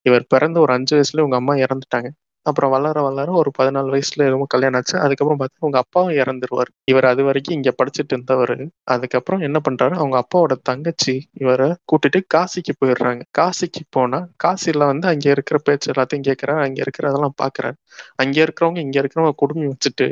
[0.08, 2.10] இவர் பிறந்த ஒரு அஞ்சு வயசுல உங்க அம்மா இறந்துட்டாங்க.
[2.46, 4.94] அப்புறம் வளர வளர ஒரு பதினாலு வயசுல என்னமோ கல்யாணம் ஆச்சு.
[4.98, 6.70] அதுக்கப்புறம் பார்த்தா உங்க அப்பாவும் இறந்துருவாரு.
[6.84, 8.54] இவர் அது வரைக்கும் இங்க படிச்சுட்டு இருந்தவர்.
[8.86, 9.94] அதுக்கப்புறம் என்ன பண்றாரு?
[9.94, 13.22] அவங்க அப்பாவோட தங்கச்சி இவரை கூட்டிட்டு காசிக்கு போயிடுறாங்க.
[13.38, 17.76] காசிக்கு போனா காசில வந்து அங்க இருக்கிற பேச்சு எல்லாத்தையும் கேட்கறாரு அங்க இருக்கிறதெல்லாம் பாக்குறாரு.
[18.16, 20.08] அங்க இருக்கிறவங்க இங்க இருக்கிறவங்க குடுமி வச்சுட்டு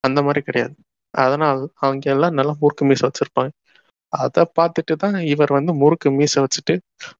[0.00, 0.74] அந்த மாதிரி கிடையாது.
[1.14, 3.50] அதனால் அவங்க எல்லாம் நல்லா முறுக்கு மீச வச்சிருப்பாங்க.
[4.12, 6.74] அதை பார்த்துட்டு தான் இவர் வந்து முறுக்கு மீச வச்சுட்டு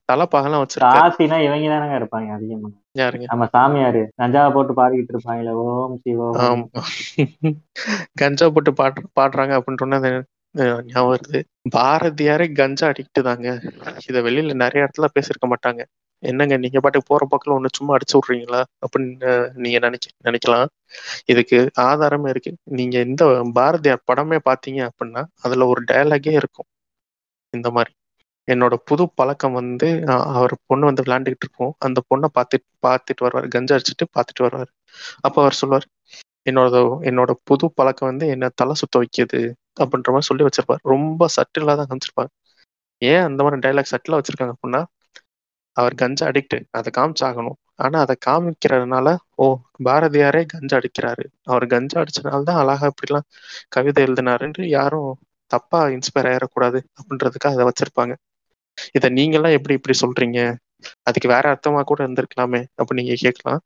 [0.08, 1.08] தலைப்பாகலாம் வச்சிருக்காரு.
[1.16, 2.68] காசினா இவங்க தானங்க இருப்பாங்க அதிகமா.
[2.96, 3.28] யாருங்க?
[3.30, 4.02] நம்ம சாமியாரு.
[4.20, 6.46] கஞ்சாவை போட்டு பாடிக்கிட்டு இருப்பாங்களே ஓம் சிவோம்
[8.20, 9.54] கஞ்சா போட்டு பாடு பாடுறாங்க
[10.54, 11.38] அஹ், ஞாபகம் வருது.
[11.74, 13.48] பாரதியாரே கஞ்சா அடிக்ட் தாங்க
[14.06, 15.82] இத வெளியில நிறைய இடத்துல பேசியிருக்க மாட்டாங்க.
[16.22, 18.60] என்னங்க நீங்க பாட்டுக்கு போற பக்கம் ஒண்ணு சும்மா அடிச்சு விடுறீங்களா?
[18.84, 20.68] அப்படின்னு நீங்க நினைக்க நினைக்கலாம்.
[21.32, 22.52] இதுக்கு ஆதாரமே இருக்கு.
[22.78, 23.24] நீங்க இந்த
[23.58, 26.68] பாரதியார் படமே பாத்தீங்க அப்படின்னா அதுல ஒரு டயலாகே இருக்கும்.
[27.54, 27.92] இந்த மாதிரி.
[28.48, 29.88] என்னோட புது பழக்கம் வந்து
[30.38, 33.48] அவர் பொண்ணு வந்து விளையாண்டுக்கிட்டு இருக்கோம் அந்த பொண்ணை பார்த்துட்டு பார்த்துட்டு வருவார்.
[33.54, 34.70] கஞ்சா அடிச்சுட்டு பார்த்துட்டு வருவார்.
[35.26, 35.86] அப்போ அவர் சொல்வார்
[36.46, 36.76] என்னோட
[37.08, 39.40] என்னோட புது பழக்கம் வந்து என்ன தலை சுத்த வைக்குது?
[39.80, 40.82] அப்படின்ற மாதிரி சொல்லி வச்சிருப்பார்.
[40.92, 42.30] ரொம்ப சட்டிலாக தான் காமிச்சிருப்பார்.
[43.02, 44.80] ஏன் அந்த மாதிரி டைலாக் சட்டிலாக வச்சிருக்காங்க அப்படின்னா
[45.72, 47.52] அவர் கஞ்சா அடிக்ட் அதை காமிச்சாகணும்.
[47.74, 51.24] ஆனா அதை காமிக்கிறதுனால ஓ பாரதியாரே கஞ்சா அடிக்கிறாரு.
[51.44, 53.30] அவர் கஞ்சா அடிச்சனால தான் அழகா இப்படிலாம்
[53.68, 58.14] கவிதை எழுதினாருன்னு யாரும் தப்பா இன்ஸ்பயர் ஆயிடக்கூடாது அப்படின்றதுக்காக அதை வச்சிருப்பாங்க.
[58.92, 60.56] இதை நீங்கெல்லாம் எப்படி இப்படி சொல்றீங்க?
[61.02, 63.60] அதுக்கு வேற அர்த்தமா கூட இருந்திருக்கலாமே அப்படி நீங்க கேட்கலாம்.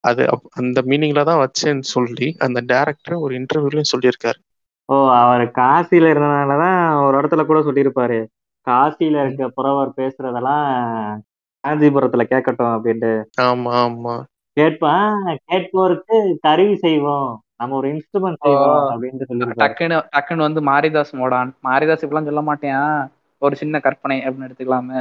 [0.00, 4.40] அது அப்- அந்த மீனிங்ல தான் வச்சேன்னு சொல்லி அந்த டேரக்டர் ஒரு இன்டர்வியூலயும் சொல்லியிருக்காரு.
[4.84, 8.26] ஓ அவர் காசியில இருந்ததுனாலதான் ஒரு இடத்துல கூட சொல்லியிருப்பாரு.
[8.70, 11.18] காசியில இருக்க புறவர் பேசுறதெல்லாம்
[11.64, 13.12] காஞ்சிபுரத்துல கேட்கட்டும் அப்படின்ட்டு.
[13.44, 14.14] ஆமா ஆமா.
[14.56, 17.30] கேட்பான் கேட்போருக்கு கருவி செய்வோம்.
[17.58, 21.50] நம்ம ஒரு இன்ஸ்ட்ருமெண்ட் செய்வோம் அப்படின்ட்டு சொல்லியிருப்பாரு டக்குன்னு டக்குன்னு வந்து மாரிதாஸ் மோடான்.
[21.64, 22.80] மாரிதாஸ் இப்பெல்லாம் சொல்ல மாட்டேன்
[23.42, 25.00] ஒரு சின்ன கற்பனை அப்படின்னு எடுத்துக்கலாமே.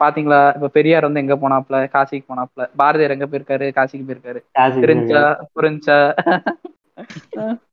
[0.00, 0.40] பாத்தீங்களா?
[0.56, 3.66] இப்ப பெரியார் வந்து எங்க போனாப்ல காசிக்கு போனாப்ல பாரதியார் எங்க போயிருக்காரு?
[3.76, 4.40] காசிக்கு போயிருக்காரு.
[4.82, 5.22] தெரிஞ்சா
[5.54, 5.98] புரிஞ்சா?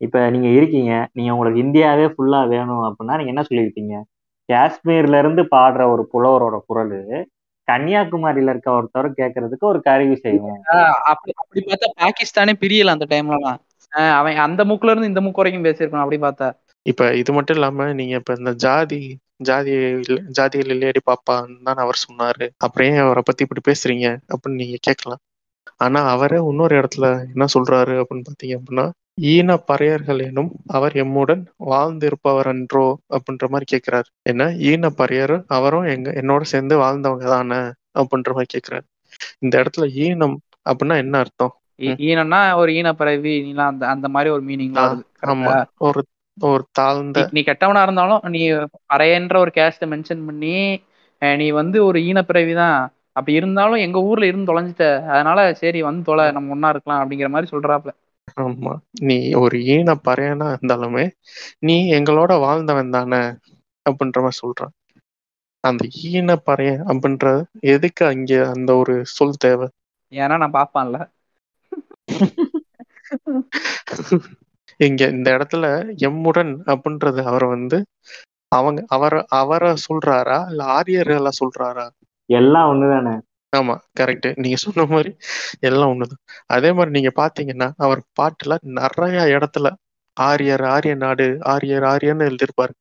[0.05, 0.91] இப்ப நீங்க இருக்கீங்க.
[1.11, 3.95] நீங்க உங்களுக்கு இந்தியாவே ஃபுல்லா வேணும் அப்படின்னா நீங்க என்ன சொல்லியிருப்பீங்க
[4.49, 6.95] காஷ்மீர்ல இருந்து பாடுற ஒரு புலவரோட குரல்
[7.71, 10.63] கன்னியாகுமரியில இருக்க ஒருத்தர் கேட்கறதுக்கு ஒரு கருவி செய்வோம்.
[10.71, 13.57] ஆஹ் அப்படி அப்படி பார்த்தா பாகிஸ்தானே பிரியல அந்த டைம்லலாம்
[13.95, 16.53] ஆஹ் அவன் அந்த மூக்குல இருந்து இந்த மூக்கு வரைக்கும் பேசியிருக்கான் அப்படி பார்த்தா.
[16.81, 22.03] இப்ப இது மட்டும் இல்லாம நீங்க இப்ப இந்த ஜாதி ஜாதி இல்ல- ஜாதியில் இல்லையடி பாப்பான்னு தான் அவர்
[22.09, 22.49] சொன்னாரு.
[22.57, 24.17] அப்புறம் ஏன் அவரை பத்தி இப்படி பேசுறீங்க?
[24.27, 25.17] அப்படின்னு நீங்க கேட்கலாம்.
[25.77, 28.91] ஆனா அவரே இன்னொரு இடத்துல என்ன சொல்றாரு அப்படின்னு பாத்தீங்க அப்படின்னா
[29.21, 34.03] ஈன பறையர்கள் எனும் அவர் எம்முடன் வாழ்ந்திருப்பவர் அன்றோ அப்படின்ற மாதிரி கேக்குறாரு.
[34.21, 34.45] என்ன?
[34.45, 37.55] ஈன பறையர் அவரும் எங்க என்னோட சேர்ந்து வாழ்ந்தவங்க தானே
[37.99, 38.85] அப்படின்ற மாதிரி கேக்குறாரு.
[39.39, 41.53] இந்த இடத்துல ஈனம் அப்படின்னா என்ன அர்த்தம்?
[41.79, 45.65] ஈனம்னா ஒரு ஈனப்பிறவி நீலாம் அந்த அந்த மாதிரி ஒரு வருது ஆமா?
[45.77, 46.05] ஒரு
[46.39, 48.51] ஒரு தாழ்ந்த நீ- கெட்டவனா இருந்தாலும் நீ
[48.93, 50.83] பறையன்ற ஒரு கேஸ்ட மென்ஷன் பண்ணி
[51.37, 52.93] நீ வந்து ஒரு ஈனப்பிறவி தான்.
[53.11, 55.07] அப்படி இருந்தாலும் எங்க ஊர்ல இருந்து தொலைஞ்சிட்ட.
[55.07, 57.87] அதனால சரி வந்து தொலை நம்ம ஒண்ணா இருக்கலாம் அப்படிங்கிற மாதிரி சொல்றாப்ல
[58.37, 58.73] ஆமா.
[59.01, 61.05] நீ ஒரு ஈன பறையனா இருந்தாலுமே
[61.61, 63.21] நீ எங்களோட வாழ்ந்தவன் தானே
[63.85, 64.73] அப்படின்ற மாதிரி சொல்றான்.
[65.63, 67.41] அந்த ஈன பறையன் அப்படின்றது
[67.73, 69.67] எதுக்கு அங்க அந்த ஒரு சொல் தேவை?
[70.11, 70.97] ஏன்னா நான் பாப்பான்ல
[74.79, 75.65] இங்க இந்த இடத்துல
[76.07, 77.77] எம்முடன் அப்படின்றது அவர் வந்து
[78.51, 80.39] அவங்க அவரை அவரை சொல்றாரா?
[80.49, 81.85] இல்ல ஆரியர்களா சொல்றாரா?
[82.29, 83.15] எல்லாம் ஒண்ணுதானே?
[83.53, 85.11] ஆமா கரெக்ட் நீங்க சொன்ன மாதிரி
[85.59, 86.21] எல்லாம் ஒண்ணுதான்.
[86.45, 89.67] அதே மாதிரி நீங்க பாத்தீங்கன்னா அவர் பாட்டுல நிறைய இடத்துல
[90.17, 92.73] ஆரியர் ஆரிய நாடு ஆரியர் ஆரியன்னு எழுதியிருப்பாரு.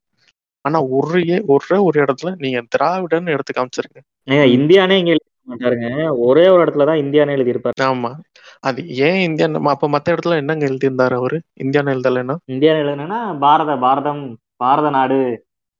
[0.65, 3.99] ஆனா ஒரே ஒரே ஒரு இடத்துல நீங்க திராவிடன்னு எடுத்து காமிச்சிருங்க.
[4.27, 5.87] ஏங்க இந்தியானே இங்க எழுத மாட்டாருங்க.
[6.17, 7.77] ஒரே ஒரு இடத்துலதான் இந்தியானே எழுதியிருப்பாரு.
[7.83, 8.11] ஆமா.
[8.59, 11.37] அது ஏன் இந்தியன் அப்ப மத்த இடத்துல என்னங்க எழுதியிருந்தாரு அவரு?
[11.63, 12.35] இந்தியான்னு எழுதலைன்னா?
[12.47, 14.23] இந்தியான்னு எழுதுனா பாரத பாரதம்
[14.55, 15.19] பாரத நாடு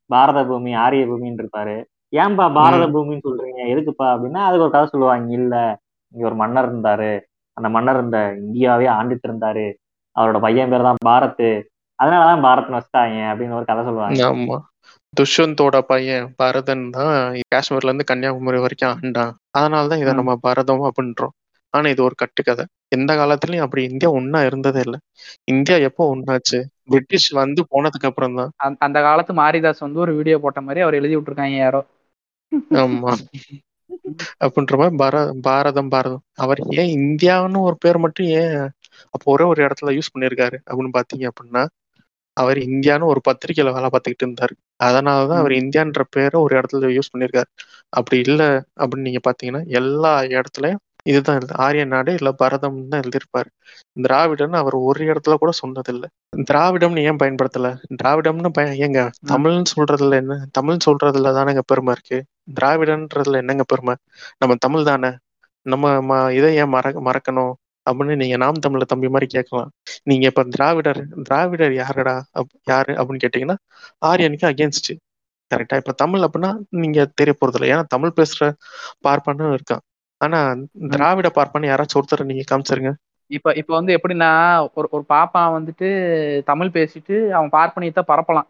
[0.10, 1.76] பாரத பூமி ஆரிய பூமின்னு இருப்பாரு.
[2.12, 2.88] ஏன்பா பாரத.
[2.88, 3.62] பூமின்னு சொல்றீங்க?
[3.68, 5.80] எதுக்குப்பா அப்படின்னா அதுக்கு ஒரு கதை சொல்லுவாங்க இல்ல
[6.14, 7.20] இங்க ஒரு மன்னர் இருந்தாரு.
[7.54, 9.74] அந்த மன்னர் இந்த இந்தியாவே ஆண்டுட்டு இருந்தாரு.
[10.20, 11.62] அவரோட பையன் பேர் தான் பாரத்
[12.04, 14.24] அதனாலதான் பாரத்னு வச்சிட்டாங்க அப்படின்னு ஒரு கதை சொல்லுவாங்க.
[14.24, 14.58] ஆமா.
[15.14, 19.32] துஷ்யந்தோட பையன் பரதன் தான் காஷ்மீர்ல இருந்து கன்னியாகுமரி வரைக்கும் ஆண்டான்.
[19.58, 20.14] அதனாலதான் இதை.
[20.14, 21.34] நம்ம பரதம் அப்படின்றோம்.
[21.70, 22.66] ஆனா இது ஒரு கட்டுக்கதை.
[22.88, 24.98] எந்த காலத்துலயும் அப்படி இந்தியா ஒன்னா இருந்ததே இல்ல.
[25.44, 30.40] இந்தியா எப்போ ஒன்னாச்சு பிரிட்டிஷ் வந்து போனதுக்கு அப்புறம் தான் அந்த- அந்த காலத்து மாரிதாஸ் வந்து ஒரு வீடியோ
[30.40, 31.86] போட்ட மாதிரி அவர் எழுதி விட்டுருக்காங்க யாரோ.
[32.80, 33.12] ஆமா.
[34.44, 36.24] அப்படின்ற மாதிரி பார பாரதம் பாரதம்.
[36.38, 38.56] அவர் ஏன் இந்தியான்னு ஒரு பேர் மட்டும் ஏன்
[39.14, 41.64] அப்போ ஒரே ஒரு இடத்துல யூஸ் பண்ணியிருக்காரு அப்படின்னு பாத்தீங்க அப்படின்னா
[42.38, 44.54] அவர் இந்தியான்னு ஒரு பத்திரிக்கையில வேலை பார்த்துக்கிட்டு இருந்தாரு.
[44.80, 47.50] அதனாலதான் அவர் இந்தியான்ற பேரை ஒரு இடத்துல யூஸ் பண்ணியிருக்காரு
[47.94, 48.42] அப்படி இல்ல
[48.80, 53.46] அப்படின்னு நீங்க பாத்தீங்கன்னா எல்லா இடத்துலயும் இதுதான் எழுது ஆரிய நாடு இல்ல பரதம் தான் எழுதியிருப்பாரு.
[54.00, 56.04] திராவிடம்னு அவர் ஒரு இடத்துல கூட சொன்னதில்லை.
[56.36, 57.78] திராவிடம்னு ஏன் பயன்படுத்தல?
[58.04, 60.46] திராவிடம்னு பய ஏங்க தமிழ்னு சொல்றதுல என்ன?
[60.52, 62.26] தமிழ் சொல்றதுல தானேங்க பெருமை இருக்கு.
[62.62, 63.96] திராவிடன்றதுல என்னங்க பெருமை?
[64.38, 65.18] நம்ம தமிழ் தானே?
[65.62, 67.54] நம்ம இதை ஏன் மற மறக்கணும்?
[67.92, 69.72] அப்படின்னு நீங்க நாம் தமிழ்ல தம்பி மாதிரி கேட்கலாம்.
[70.04, 72.26] நீங்க இப்ப திராவிடர் திராவிடர் யாருடா?
[72.40, 73.56] அப்- யாரு அப்படின்னு கேட்டீங்கன்னா
[73.98, 74.96] ஆரியனுக்கு அகேன்ஸ்ட்
[75.56, 78.54] கரெக்டா இப்ப தமிழ் அப்படின்னா நீங்க தெரிய போறது இல்லை ஏன்னா தமிழ் பேசுற
[79.08, 79.95] பார்ப்பனும் இருக்கான்.
[80.26, 80.56] ஆனா
[80.90, 82.94] திராவிட பார்ப்பன் யாராச்சும் ஒருத்தர் நீங்க காமிச்சிருங்க.
[83.28, 88.48] இப்ப இப்ப வந்து எப்படின்னா ஒரு ஒரு பாப்பான் வந்துட்டு தமிழ் பேசிட்டு அவன் பார்ப்பனியத்தை பரப்பலாம்.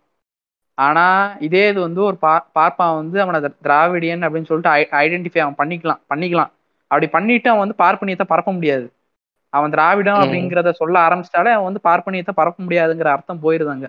[0.73, 5.67] ஆனா இதே இது வந்து ஒரு பா பார்ப்பான் வந்து அவனை திரா- திராவிடியன் அப்படின்னு சொல்லிட்டு ஐடென்டிஃபை அவன்
[5.67, 6.51] பண்ணிக்கலாம் பண்ணிக்கலாம்.
[6.81, 8.93] அப்படி பண்ணிட்டு அவன் வந்து பார்ப்பனியத்தை பரப்ப முடியாது.
[9.49, 10.15] அவன் திராவிடம்.
[10.15, 13.87] அப்படிங்கிறத சொல்ல ஆரம்பிச்சிட்டாலே அவன் வந்து பார்ப்பனியத்தை பரப்ப முடியாதுங்கிற அர்த்தம் போயிருதாங்க.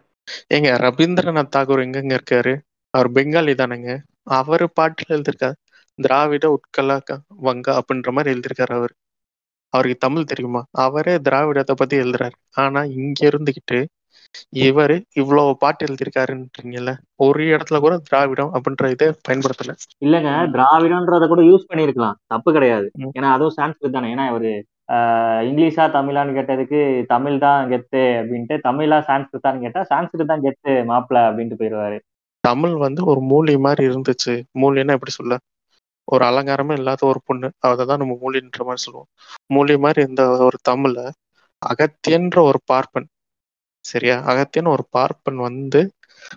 [0.55, 2.57] ஏங்க ரவீந்திரநாத் தாகூர் எங்கெங்க இருக்காரு?
[2.91, 3.99] அவர் பெங்காலி தானேங்க.
[4.23, 5.53] அவரு பாட்டுல எழுதியிருக்காரு
[6.01, 8.93] திராவிட உட்கல க- வங்க அப்படின்ற மாதிரி எழுதியிருக்காரு அவர்.
[9.69, 10.65] அவருக்கு தமிழ் தெரியுமா?
[10.71, 12.31] அவரே திராவிடத்தை பத்தி எழுதுறாரு.
[12.53, 13.85] ஆனா இங்க இருந்துகிட்டு
[14.57, 19.75] இவரு இவ்வளவு பாட்டு எழுதியிருக்காருன்றீங்கல்ல ஒரு இடத்துல கூட திராவிடம் அப்படின்ற இதை பயன்படுத்தல.
[20.05, 22.91] இல்லங்க திராவிடன்றத கூட யூஸ் பண்ணிருக்கலாம் தப்பு கிடையாது.
[22.99, 24.15] ஏன்னா அதுவும் சான்ஸ்கிரிட் தானே.
[24.15, 24.63] ஏன்னா இவரு
[25.47, 31.55] இங்கிலீஷா தமிழான்னு கேட்டதுக்கு தமிழ் தான் கெத்து அப்படின்ட்டு தமிழா சான்ஸ்கிரிட்டான்னு கேட்டா சான்ஸ்கிரிட் தான் கெத்து மாப்பிள அப்படின்ட்டு
[31.59, 32.01] போயிடுவாரு.
[32.41, 34.43] தமிழ் வந்து ஒரு மூலி மாதிரி இருந்துச்சு.
[34.59, 35.39] மூலின்னா எப்படி சொல்ல?
[36.07, 37.51] ஒரு அலங்காரமே இல்லாத ஒரு பொண்ணு.
[37.59, 39.11] அதை தான் நம்ம மூலின்ற மாதிரி சொல்லுவோம்.
[39.47, 41.09] மூலி மாதிரி இந்த ஒரு தமிழ
[41.63, 43.07] அகத்தியன்ற ஒரு பார்ப்பன்.
[43.85, 44.17] சரியா?
[44.21, 45.81] அகத்தியன் ஒரு பார்ப்பன் வந்து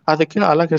[0.03, 0.77] அதுக்கு அழகு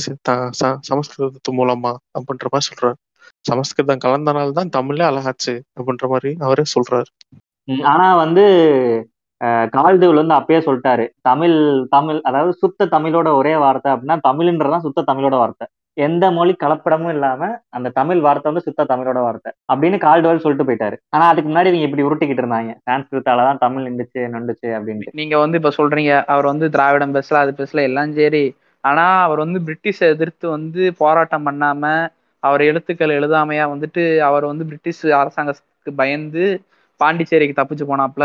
[0.60, 2.94] ச- சமஸ்கிருதத்து மூலமா அப்படின்ற மாதிரி சொல்றாரு.
[3.40, 7.10] சமஸ்கிருதம் கலந்தனால தான் தமிழே அழகாச்சு அப்படின்ற மாதிரி அவரே சொல்றாரு.
[7.84, 8.44] ஆனா வந்து
[9.44, 11.08] அஹ், வந்து அப்பயே சொல்லிட்டாரு.
[11.22, 15.66] தமிழ் தமிழ் அதாவது சுத்த தமிழோட ஒரே வார்த்தை அப்படின்னா தமிழ்ன்றதான் சுத்த தமிழோட வார்த்தை.
[15.96, 20.96] எந்த மொழி கலப்படமும் இல்லாம அந்த தமிழ் வார்த்தை வந்து சுத்த தமிழோட வார்த்தை அப்படின்னு கால்டுவல் சொல்லிட்டு போயிட்டாரு.
[21.10, 22.72] ஆனா அதுக்கு முன்னாடி இவங்க இப்படி உருட்டிக்கிட்டு இருந்தாங்க.
[22.86, 25.12] சான்ஸ்கிருத்தால தான் தமிழ் நின்றுச்சு நண்டுச்சு அப்படின்ட்டு.
[25.18, 28.44] நீங்க வந்து இப்ப சொல்றீங்க அவர் வந்து திராவிடம் பேசல அது பேசல எல்லாம் சரி.
[28.84, 31.84] ஆனா அவர் வந்து பிரிட்டிஷை எதிர்த்து வந்து போராட்டம் பண்ணாம
[32.42, 36.44] அவர் எழுத்துக்கள் எழுதாமையா வந்துட்டு அவர் வந்து பிரிட்டிஷ் அரசாங்கத்துக்கு பயந்து
[37.00, 38.24] பாண்டிச்சேரிக்கு தப்பிச்சு போனாப்ல?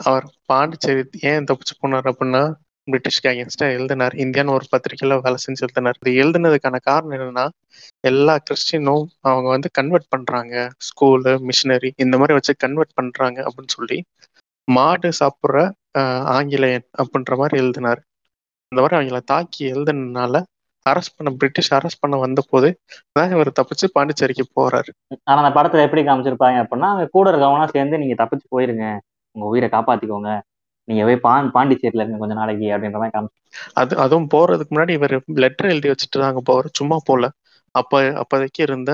[0.00, 2.42] அவர் பாண்டிச்சேரி ஏன் தப்பிச்சு போனார் அப்படின்னா
[2.88, 4.14] பிரிட்டிஷ்க்கு அகேன்ஸ்டா எழுதினார்.
[4.24, 5.98] இந்தியான்னு ஒரு பத்திரிக்கையில வேலை செஞ்சு எழுதினார்.
[6.02, 7.44] இது எழுதுனதுக்கான காரணம் என்னன்னா
[8.10, 10.54] எல்லா கிறிஸ்டினும் அவங்க வந்து கன்வெர்ட் பண்றாங்க.
[10.86, 13.98] ஸ்கூலு மிஷினரி இந்த மாதிரி வச்சு கன்வெர்ட் பண்றாங்க அப்படின்னு சொல்லி
[14.68, 15.60] மாடு சாப்பிட்ற
[16.36, 18.00] ஆங்கிலேயன் அப்படின்ற மாதிரி எழுதினார்.
[18.72, 20.36] இந்த மாதிரி அவங்கள தாக்கி எழுதுனதுனால
[20.86, 22.68] அரெஸ்ட் பண்ண பிரிட்டிஷ் அரெஸ்ட் பண்ண வந்த போது
[23.16, 24.90] தான் இவர் தப்பிச்சு பாண்டிச்சேரிக்கு போறாரு.
[25.28, 28.86] ஆனா அந்த படத்துல எப்படி காமிச்சிருப்பாங்க அப்படின்னா அவங்க கூட இருக்கவங்களாம் சேர்ந்து நீங்க தப்பிச்சு போயிருங்க.
[29.36, 30.32] உங்க உயிரை காப்பாத்திக்கோங்க.
[30.92, 33.38] நீங்க போய் பாண் பாண்டிச்சேரியில இருங்க கொஞ்ச நாளைக்கு அப்படின்ற மாதிரி காமிச்சு.
[33.74, 36.68] அது அதுவும் போறதுக்கு முன்னாடி இவர் லெட்டர் எழுதி வச்சுட்டு தான் அங்க போவார்.
[36.72, 37.24] சும்மா போல.
[37.74, 38.90] அப்ப அப்போதைக்கு இருந்த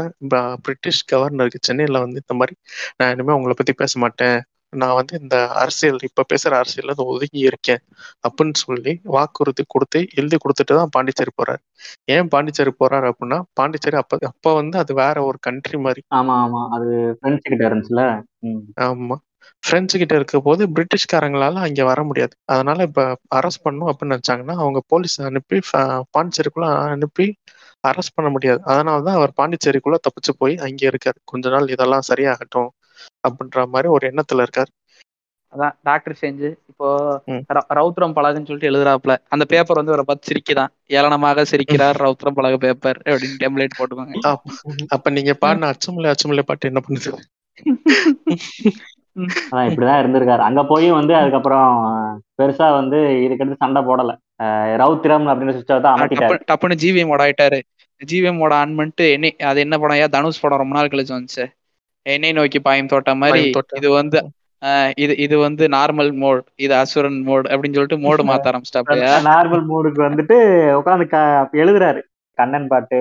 [0.65, 2.55] பிரிட்டிஷ் கவர்னருக்கு சென்னையில வந்து இந்த மாதிரி
[2.99, 4.39] நான் இனிமே உங்களை பத்தி பேச மாட்டேன்.
[4.73, 7.81] நான் வந்து இந்த அரசியல் இப்ப பேசுற அரசியல்ல இருந்து ஒதுங்கி இருக்கேன்.
[8.25, 11.61] அப்படின்னு சொல்லி வாக்குறுதி கொடுத்து எழுதி கொடுத்துட்டு தான் பாண்டிச்சேரி போறாரு.
[12.07, 16.03] ஏன் பாண்டிச்சேரி போறாரு அப்படின்னா பாண்டிச்சேரி அப்ப அப்ப வந்து அது வேற ஒரு கண்ட்ரி மாதிரி.
[16.19, 16.63] ஆமா ஆமா.
[16.71, 18.05] அது ஃப்ரெண்ட்ஸ் கிட்ட இருந்துச்சுல.
[18.83, 19.19] ஆமா.
[19.61, 22.37] பிரெஞ்சு கிட்ட இருக்க போது பிரிட்டிஷ்காரங்களால அங்க வர முடியாது.
[22.45, 27.37] அதனால இப்ப அரெஸ்ட் பண்ணும் அப்படின்னு நினைச்சாங்கன்னா அவங்க போலீஸ் அனுப்பி பாண்டிச்சேரிக்குள்ள அனுப்பி
[27.89, 28.61] அரெஸ்ட் பண்ண முடியாது.
[28.67, 31.21] அதனாலதான் அவர் பாண்டிச்சேரிக்குள்ள தப்பிச்சு போய் அங்க இருக்காரு.
[31.25, 32.69] கொஞ்ச நாள் இதெல்லாம் சரியாகட்டும்
[33.29, 34.87] அப்படின்ற மாதிரி ஒரு எண்ணத்துல இருக்காரு.
[35.57, 37.31] அதான் டாக்டர் செஞ்சு இப்போ ம்.
[37.31, 39.17] ர- ரௌத்ரம் பழகுன்னு சொல்லிட்டு எழுதுறாப்புல.
[39.29, 44.13] அந்த பேப்பர் வந்து ஒரு பார்த்து சிரிக்குதான் ஏளனமாக சிரிக்கிறார் ரௌத்ரம் பழகு பேப்பர் அப்படின்னு டெம்ப்ளேட் போட்டுக்கோங்க.
[44.13, 44.53] அப்ப-
[44.89, 47.19] அப்ப நீங்க பாடின அச்சமுல்லை அச்சமுல்லை பாட்டு என்ன பண்ணுது?
[49.47, 50.43] அதான் இப்படிதான் இருந்திருக்காரு.
[50.49, 51.69] அங்க போய் வந்து அதுக்கப்புறம்
[52.39, 54.13] பெருசா வந்து இதுக்கடுத்து சண்டை போடல.
[54.81, 55.79] ரவுத்திரம் அப்படின்னு சுவிட்சை
[56.51, 57.59] டப்புன்னு ஜிவிஎம் ஓட ஆயிட்டாரு.
[58.01, 60.01] ஜிவிஎம் ஓட ஆன் பண்ணிட்டு என்ன அது என்ன படம்?
[60.03, 61.45] ஏன் தனுஷ் படம் ரொம்ப நாள் கழிச்சு வந்துச்சு.
[62.07, 63.43] என்னை நோக்கி பாயும் தோட்டம் மாதிரி.
[63.79, 64.19] இது வந்து
[64.63, 69.65] ஆஹ் இது இது வந்து நார்மல் மோட் இது அசுரன் மோட் அப்படின்னு சொல்லிட்டு மோடு மாத்த ஆரம்பிச்சிட்டாப்லையா நார்மல்
[69.71, 70.37] மூடுக்கு வந்துட்டு
[70.79, 71.07] உட்காந்து
[71.63, 72.01] எழுதுறாரு.
[72.39, 72.99] கண்ணன் பாட்டு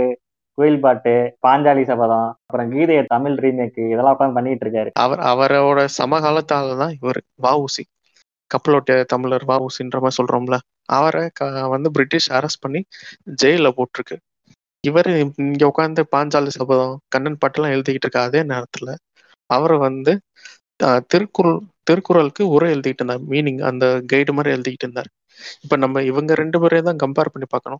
[0.58, 4.89] குயில் பாட்டு பாஞ்சாலி சபதம் அப்புறம் கீதைய தமிழ் ரீமேக் இதெல்லாம் உட்காந்து பண்ணிட்டு இருக்காரு.
[4.93, 7.84] அவர் அவரோட சமகாலத்தால தான் இவர் வாவுசி
[8.52, 10.58] கப்பலோட்டிய தமிழர் வாவுசின்ற மாதிரி சொல்றோம்ல.
[10.86, 12.84] அவரை க- வந்து பிரிட்டிஷ் அரெஸ்ட் பண்ணி
[13.43, 14.17] ஜெயில போட்டிருக்கு.
[14.88, 18.96] இவர் இங்க உட்காந்து பாஞ்சாலி சபதம் கண்ணன் பாட்டெல்லாம் எழுதிக்கிட்டு இருக்க அதே நேரத்துல
[19.46, 20.20] அவர் வந்து
[21.08, 23.22] திருக்குறள் திருக்குறளுக்கு உரை எழுதிக்கிட்டு இருந்தார்.
[23.30, 25.10] மீனிங் அந்த கைடு மாதிரி எழுதிக்கிட்டு இருந்தார்.
[25.62, 27.80] இப்ப நம்ம இவங்க ரெண்டு பேரையும் தான் கம்பேர் பண்ணி பார்க்கணும்.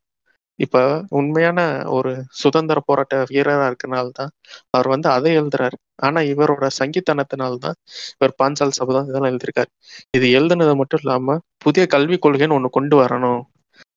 [0.59, 0.77] இப்ப
[1.17, 1.59] உண்மையான
[1.95, 4.31] ஒரு சுதந்திர போராட்ட வீரரா இருக்கனால தான்
[4.75, 5.77] அவர் வந்து அதை எழுதுறாரு.
[6.05, 7.77] ஆனா இவரோட சங்கித்தனத்தினால தான்
[8.15, 9.69] இவர் பாஞ்சால் சபதம் இதெல்லாம் எழுதியிருக்காரு.
[10.17, 13.41] இது எழுதுனது மட்டும் இல்லாம புதிய கல்விக் கொள்கைன்னு ஒண்ணு கொண்டு வரணும்.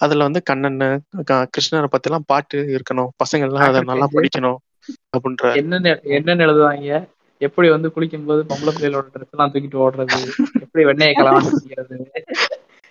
[0.04, 0.80] அதுல வந்து கண்ணன்
[1.54, 3.10] கிருஷ்ணரை பத்தி எல்லாம் பாட்டு இருக்கணும்.
[3.22, 4.58] பசங்க எல்லாம் அதை நல்லா படிக்கணும்
[5.16, 7.00] அப்படின்ற என்னன்னு என்னன்னு எழுதுவாங்க?
[7.40, 10.18] எப்படி வந்து குளிக்கும் போது பொம்பளை பிள்ளைகளோட ட்ரெஸ் எல்லாம் தூக்கிட்டு ஓடுறது?
[10.64, 11.96] எப்படி வெண்ணெயை கலவாண்டு குடிக்கிறது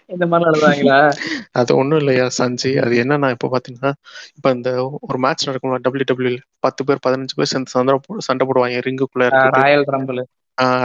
[0.09, 0.99] இந்த மாதிரிலாம் எழுதுவாங்களா
[1.59, 3.91] அது ஒண்ணும் இல்லையா சஞ்சி அது என்னன்னா இப்ப பாத்தீங்கன்னா
[4.37, 4.69] இப்ப இந்த
[5.07, 6.33] ஒரு மேட்ச் நடக்கும்ல டபிள்யூ டபிள்யூ
[6.65, 7.95] பத்து பேர் பதினஞ்சு பேர் சேர்ந்து சண்டை
[8.27, 10.21] சண்டை போடுவாங்க ரிங்குக்குள்ள ராயல் ரம்பிள்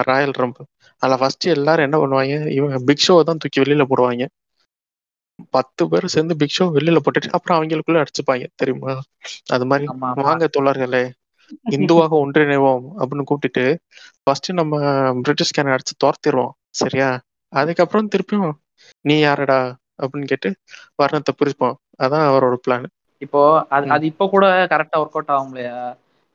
[0.09, 0.67] ராயல் ரம்பிள்
[1.03, 4.25] அதுல ஃபர்ஸ்ட் எல்லாரும் என்ன பண்ணுவாங்க இவங்க பிக் ஷோ தான் தூக்கி வெளியில போடுவாங்க.
[5.55, 8.93] பத்து பேர் சேர்ந்து பிக் ஷோ வெளியில போட்டுட்டு அப்புறம் அவங்களுக்குள்ள அடிச்சுப்பாங்க தெரியுமா?
[9.55, 9.87] அது மாதிரி
[10.23, 11.05] வாங்க தோழர்களே
[11.75, 13.65] இந்துவாக ஒன்றிணைவோம் அப்படின்னு கூப்பிட்டுட்டு
[14.23, 14.75] ஃபர்ஸ்ட் நம்ம
[15.21, 17.09] பிரிட்டிஷ்காரன் அடிச்சு துரத்திடுவோம் சரியா?
[17.53, 18.53] அதுக்கப்புறம் திருப்பியும்
[19.05, 19.59] நீ யாரடா?
[19.99, 20.49] அப்படின்னு கேட்டு
[20.99, 21.77] வர்ணத்தை பிரிப்போம்.
[22.01, 22.87] அதான் அவரோட பிளான்
[23.23, 23.87] இப்போ அது.
[23.91, 25.77] அது இப்போ கூட கரெக்டா ஒர்க் அவுட் ஆகும் இல்லையா?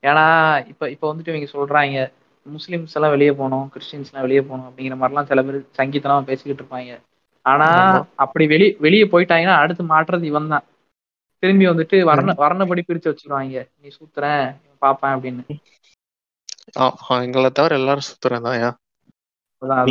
[0.02, 0.24] ஏன்னா
[0.66, 1.98] இப்ப இப்ப வந்துட்டு இவங்க சொல்றாங்க
[2.46, 6.92] முஸ்லிம்ஸ் எல்லாம் வெளியே போகணும் கிறிஸ்டின்ஸ் எல்லாம் வெளியே போகணும் அப்படிங்கிற மாதிரிலாம் சில பேர் சங்கீதமா பேசிக்கிட்டு இருப்பாங்க.
[7.46, 7.68] ஆனா.
[8.24, 10.66] அப்படி வெளி வெளியே போயிட்டாங்கன்னா அடுத்து மாற்றுறது இவன் தான்
[11.42, 13.60] திரும்பி வந்துட்டு வர்ண வர்ணப்படி பிரிச்சு வச்சிருவாங்க.
[13.80, 14.42] நீ சூத்துறேன்
[14.82, 15.44] பாப்பேன் அப்படின்னு.
[17.24, 18.58] எங்களை தவிர எல்லாரும் சுத்துறேன் தான்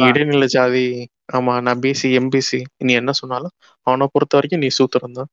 [0.05, 0.85] இடைநிலை ஜாதி
[1.31, 3.49] ஆமா நான் பிசி எம்பிசி நீ என்ன சொன்னாலும்
[3.81, 5.29] அவனை பொறுத்த வரைக்கும் நீ சூத்திரம் தான்.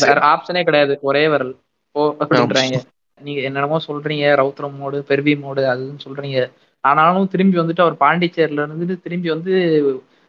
[0.00, 0.98] வேற ஆப்ஷனே கிடையாது.
[1.02, 1.56] ஒரே விரல்.
[1.92, 2.80] ஓ அப்படின்றாங்க
[3.20, 4.24] நீங்க என்னென்னமோ சொல்றீங்க.
[4.42, 6.52] ரவுத்ரம் மோடு பெர்வி மோடு அதுன்னு சொல்றீங்க.
[6.80, 9.54] ஆனாலும் திரும்பி வந்துட்டு அவர் பாண்டிச்சேரியில இருந்துட்டு திரும்பி வந்து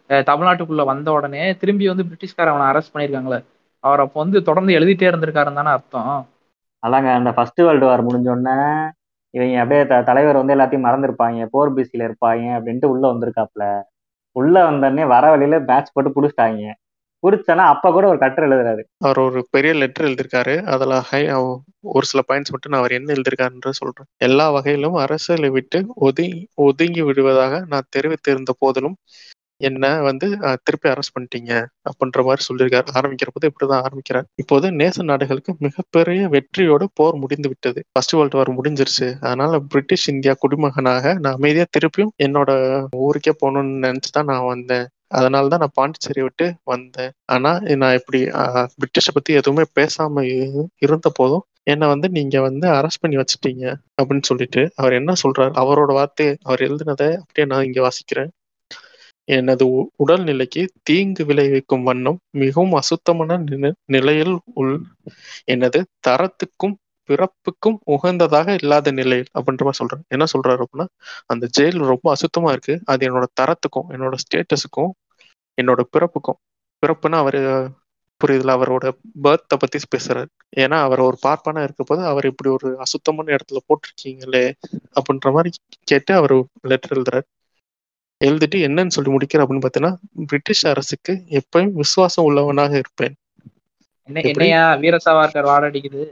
[0.09, 3.43] தமிழ்நாட்டுக்குள்ள வந்த உடனே திரும்பி வந்து பிரிட்டிஷ்கார அவனை அரெஸ்ட் பண்ணிருக்காங்களே
[3.79, 6.27] அவர் அப்போ வந்து தொடர்ந்து எழுதிட்டே இருந்திருக்காருன்னு தானே அர்த்தம்.
[6.87, 8.89] அதாங்க அந்த ஃபர்ஸ்ட் வேர்ல்டு வார் முடிஞ்ச உடனே
[9.29, 11.45] இவங்க அப்படியே த- தலைவர் வந்து எல்லாத்தையும் மறந்துருப்பாங்க.
[11.45, 13.81] போர் பிசில இருப்பாங்க அப்படின்ட்டு உள்ள வந்திருக்காப்ல
[14.39, 16.73] உள்ள வந்தோடனே வர வழியில பேட்ச் போட்டு புடிச்சிட்டாங்க.
[17.23, 18.81] புடிச்சனா அப்ப கூட ஒரு கட்டுரை எழுதுறாரு.
[19.05, 20.55] அவர் ஒரு பெரிய லெட்டர் எழுதியிருக்காரு.
[20.73, 21.21] அதுல ஹை
[21.95, 24.07] ஒரு சில பாயிண்ட்ஸ் மட்டும் நான் அவர் என்ன எழுதியிருக்காருன்ற சொல்றேன்.
[24.25, 28.97] எல்லா வகையிலும் அரசியலை விட்டு ஒதுங்கி ஒதுங்கி விடுவதாக நான் தெரிவித்திருந்த போதிலும்
[29.57, 32.85] என்ன வந்து திருப்பி அரெஸ்ட் பண்ணிட்டீங்க அப்படின்ற மாதிரி சொல்லியிருக்காரு.
[32.93, 34.25] ஆரம்பிக்கிற போது இப்படிதான் ஆரம்பிக்கிறார்.
[34.35, 37.83] இப்போது நேச நாடுகளுக்கு மிகப்பெரிய வெற்றியோட போர் முடிந்து விட்டது.
[37.91, 39.15] ஃபர்ஸ்ட் வேர்ல்டு வார் முடிஞ்சிருச்சு.
[39.21, 44.87] அதனால பிரிட்டிஷ் இந்தியா குடிமகனாக நான் அமைதியா திருப்பியும் என்னோட ஊருக்கே போகணும்னு நினச்சி தான் நான் வந்தேன்.
[45.07, 47.11] அதனால தான் நான் பாண்டிச்சேரி விட்டு வந்தேன்.
[47.25, 53.01] ஆனா நான் இப்படி பிரிட்டிஷை பத்தி எதுவுமே பேசாம இரு- இருந்த போதும் என்னை வந்து நீங்க வந்து அரெஸ்ட்
[53.01, 55.51] பண்ணி வச்சுட்டீங்க அப்படின்னு சொல்லிட்டு அவர் என்ன சொல்றாரு?
[55.57, 58.29] அவரோட வார்த்தை அவர் எழுதினதை அப்படியே நான் இங்க வாசிக்கிறேன்.
[59.27, 63.37] எனது உ- உடல்நிலைக்கு தீங்கு விளைவிக்கும் வண்ணம் மிகவும் அசுத்தமான
[63.85, 64.75] நிலையில் உள்
[65.45, 66.75] எனது தரத்துக்கும்
[67.09, 70.03] பிறப்புக்கும் உகந்ததாக இல்லாத நிலையில் அப்படின்ற மாதிரி சொல்றேன்.
[70.07, 70.85] என்ன சொல்றாரு அப்படின்னா
[71.25, 72.81] அந்த ஜெயில் ரொம்ப அசுத்தமா இருக்கு.
[72.85, 74.91] அது என்னோட தரத்துக்கும் என்னோட ஸ்டேட்டஸுக்கும்
[75.57, 76.39] என்னோட பிறப்புக்கும்.
[76.83, 77.39] பிறப்புன்னா அவர்
[78.21, 78.85] புரியுதுல அவரோட
[79.23, 80.25] பர்த்தை பத்தி பேசுறாரு.
[80.57, 84.45] ஏன்னா அவர் ஒரு பார்ப்பானா இருக்க போது அவர் இப்படி ஒரு அசுத்தமான இடத்துல போட்டிருக்கீங்களே
[84.97, 85.51] அப்படின்ற மாதிரி
[85.83, 87.25] கேட்டு அவர் லெட்டர் எழுதுறாரு.
[88.21, 89.93] எழுதிட்டு என்னன்னு சொல்லி முடிக்கிற அப்படின்னு பார்த்தீங்கன்னா
[90.25, 93.15] பிரிட்டிஷ் அரசுக்கு எப்பயும் விசுவாசம் உள்ளவனாக இருப்பேன்?
[94.09, 96.03] என்னையா வீர சாவர்கர் வாடடிக்குது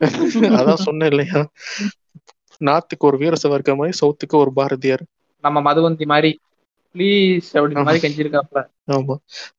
[0.58, 1.40] அதான் சொன்னேன் இல்லையா?
[2.60, 5.02] நார்த்துக்கு ஒரு வீர சவர்க்கர் மாதிரி சவுத்துக்கு ஒரு பாரதியார்.
[5.44, 6.30] நம்ம மதுவந்தி மாதிரி.
[6.94, 8.60] ப்ளீஸ் அப்படின்ற மாதிரி கெஞ்சிருக்காப்ல.
[8.92, 9.14] ஆமா.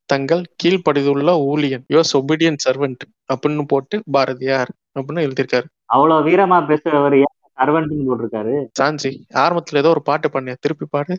[0.06, 1.84] தங்கள் கீழ்ப்படிதுள்ள ஊழியன்.
[1.90, 5.68] யோஸ் ஒபீடியன் சர்வெண்ட் அப்படின்னு போட்டு பாரதியார் அப்படின்னு எழுதியிருக்காரு.
[5.86, 7.18] அவ்வளவு வீரமா பேசுறவர்
[7.60, 8.54] ஏன் சர்வன்ட்னு போட்டிருக்காரு.
[8.80, 11.16] சாஞ்சி ஆரம்பத்துல ஏதோ ஒரு பாட்டு பண்ணிய திருப்பி பாடு.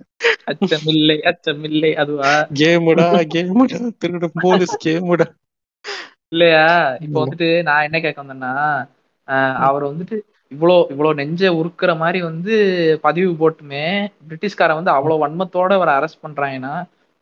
[0.51, 2.33] அச்சமில்லை அச்சமில்லை அதுவா?
[2.61, 5.27] கேமுடா கேமுடா திருடு போலீஸ் கேமுடா.
[6.29, 6.65] இல்லையா?
[7.01, 7.17] இப்ப.
[7.21, 8.53] வந்துட்டு நான் என்ன கேட்க வந்தேன்னா
[9.29, 10.17] ஆஹ் அவர் வந்துட்டு
[10.53, 12.55] இவ்வளோ இவ்வளோ நெஞ்ச உருக்குற மாதிரி வந்து
[13.03, 13.85] பதிவு போட்டுமே
[14.29, 16.73] பிரிட்டிஷ்காரன் வந்து அவ்வளவு வன்மத்தோட அவரை அரெஸ்ட் பண்றாங்கன்னா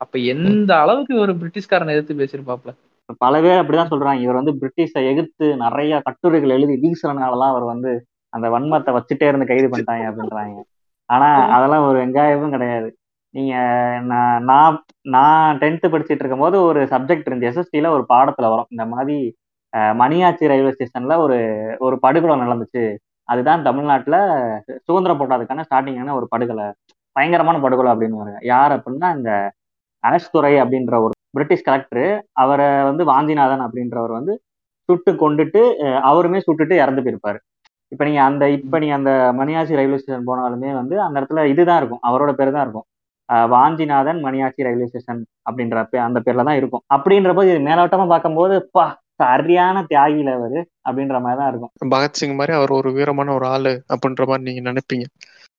[0.00, 2.72] அப்ப எந்த அளவுக்கு ஒரு பிரிட்டிஷ்காரனை எதிர்த்து பேசியிருப்பாப்ல
[3.20, 4.20] பல பேர் அப்படிதான் சொல்றாங்க.
[4.20, 7.92] இவர் வந்து பிரிட்டிஷை எதிர்த்து நிறைய கட்டுரைகள் எழுதி வீசுறதுனாலதான் அவர் வந்து
[8.32, 10.60] அந்த வன்மத்தை வச்சுட்டே இருந்து கைது பண்ணிட்டாங்க அப்படின்றாங்க.
[11.10, 12.88] ஆனா அதெல்லாம் ஒரு வெங்காயமும் கிடையாது.
[13.34, 13.54] நீங்க
[14.10, 14.76] நான் நான்
[15.14, 18.70] நான் டென்த்து படிச்சுட்டு இருக்கும்போது ஒரு சப்ஜெக்ட் இருந்து எஸ்எஸ்டியில ஒரு பாடத்துல வரும்.
[18.74, 19.16] இந்த மாதிரி
[20.00, 21.38] மணியாச்சி ரயில்வே ஸ்டேஷன்ல ஒரு
[21.86, 22.84] ஒரு படுகொலை நடந்துச்சு.
[23.28, 24.16] அதுதான் தமிழ்நாட்டுல
[24.86, 26.66] சுதந்திரம் போட்டதுக்கான ஸ்டார்டிங்கான ஒரு படுகொலை.
[27.16, 28.40] பயங்கரமான படுகொலை அப்படின்னு வருங்க.
[28.52, 29.32] யார் அப்படின்னா இந்த
[30.04, 32.10] அரசுத்துறை அப்படின்ற ஒரு பிரிட்டிஷ் கலெக்டர்
[32.42, 34.34] அவரை வந்து வாந்திநாதன் அப்படின்றவர் வந்து
[34.88, 35.62] சுட்டு கொண்டுட்டு
[36.10, 37.38] அவருமே சுட்டுட்டு இறந்து போயிருப்பாரு.
[37.92, 42.02] இப்ப நீங்க அந்த இப்ப நீங்க அந்த மணியாச்சி ரயில்வே ஸ்டேஷன் போனாலுமே வந்து அந்த இடத்துல இதுதான் இருக்கும்.
[42.08, 42.86] அவரோட பேர் தான் இருக்கும்.
[43.54, 46.84] வாஞ்சிநாதன் மணியாச்சி ரயில்வே ஸ்டேஷன் அப்படின்ற அந்த பேர்ல தான் இருக்கும்.
[46.96, 48.86] அப்படின்றப்போ இது மேலோட்டமா பார்க்கும்போது பா
[49.22, 51.72] சரியான தியாகியில அவரு அப்படின்ற மாதிரி தான் இருக்கும்.
[51.94, 55.06] பகத்சிங் மாதிரி அவர் ஒரு வீரமான ஒரு ஆளு அப்படின்ற மாதிரி நீங்க நினைப்பீங்க.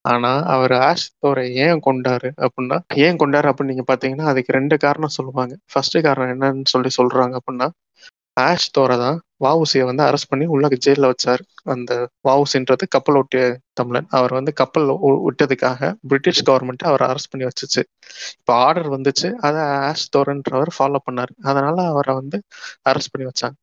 [0.06, 5.15] ஆனா அவர் ஆஷ் தோரை ஏன் கொண்டாரு அப்படின்னா ஏன் கொண்டாரு அப்படின்னு நீங்க பாத்தீங்கன்னா அதுக்கு ரெண்டு காரணம்
[5.18, 5.54] சொல்லுவாங்க.
[5.72, 7.68] ஃபர்ஸ்ட் காரணம் என்னன்னு சொல்லி சொல்றாங்க அப்படின்னா
[8.48, 11.41] ஆஷ் தோரை தான் வவுசியை வந்து அரெஸ்ட் பண்ணி உள்ள ஜெயிலில் வச்சார்.
[11.73, 11.91] அந்த
[12.30, 14.08] வவுசின்றது கப்பல் ஒட்டிய தமிழன்.
[14.17, 14.88] அவர் வந்து கப்பல்
[15.28, 17.84] விட்டதுக்காக பிரிட்டிஷ் கவர்மெண்ட் அவரை அரெஸ்ட் பண்ணி வச்சுச்சு.
[18.39, 19.30] இப்போ ஆர்டர் வந்துச்சு.
[19.47, 21.34] அதை ஆஷ் தோரன்றவர் ஃபாலோ பண்ணார்.
[21.52, 22.39] அதனால அவரை வந்து
[22.91, 23.58] அரெஸ்ட் பண்ணி வச்சாங்க.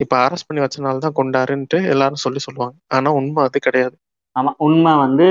[0.00, 2.76] இப்போ அரெஸ்ட் பண்ணி வச்சனால தான் கொண்டாருன்ட்டு எல்லாரும் சொல்லி சொல்லுவாங்க.
[2.96, 3.96] ஆனால் உண்மை அது கிடையாது.
[4.36, 5.26] ஆமாம் உண்மை வந்து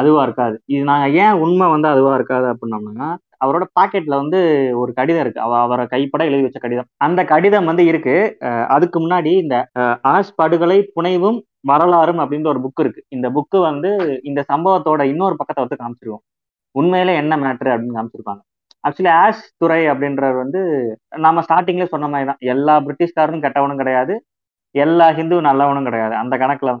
[0.00, 0.56] அதுவாக இருக்காது.
[0.74, 3.08] இது நாங்கள் ஏன் உண்மை வந்து அதுவாக இருக்காது அப்படின்னோம்னா
[3.40, 4.38] அவரோட பாக்கெட்ல வந்து
[4.80, 5.40] ஒரு கடிதம் இருக்கு.
[5.40, 6.88] அவ அவரை கைப்பட எழுதி வச்ச கடிதம்.
[7.06, 8.16] அந்த கடிதம் வந்து இருக்கு.
[8.76, 9.56] அதுக்கு முன்னாடி இந்த
[10.14, 11.38] ஆஷ் படுகொலை புனைவும்
[11.70, 13.02] வரலாறும் அப்படின்ற ஒரு புக் இருக்கு.
[13.16, 13.90] இந்த புக்கு வந்து
[14.24, 16.24] இந்த சம்பவத்தோட இன்னொரு பக்கத்தை வந்து காமிச்சிருவோம்.
[16.74, 18.42] உண்மையில என்ன மேட்ரு அப்படின்னு காமிச்சிருப்பாங்க.
[18.84, 20.60] ஆக்சுவலி ஆஷ் துறை அப்படின்றவர் வந்து
[21.26, 22.42] நம்ம ஸ்டார்டிங்ல சொன்ன மாதிரி தான்.
[22.54, 24.14] எல்லா பிரிட்டிஷ்காரனும் கெட்டவனும் கிடையாது.
[24.74, 26.14] எல்லா ஹிந்துவும் நல்லவனும் கிடையாது.
[26.22, 26.72] அந்த கணக்குல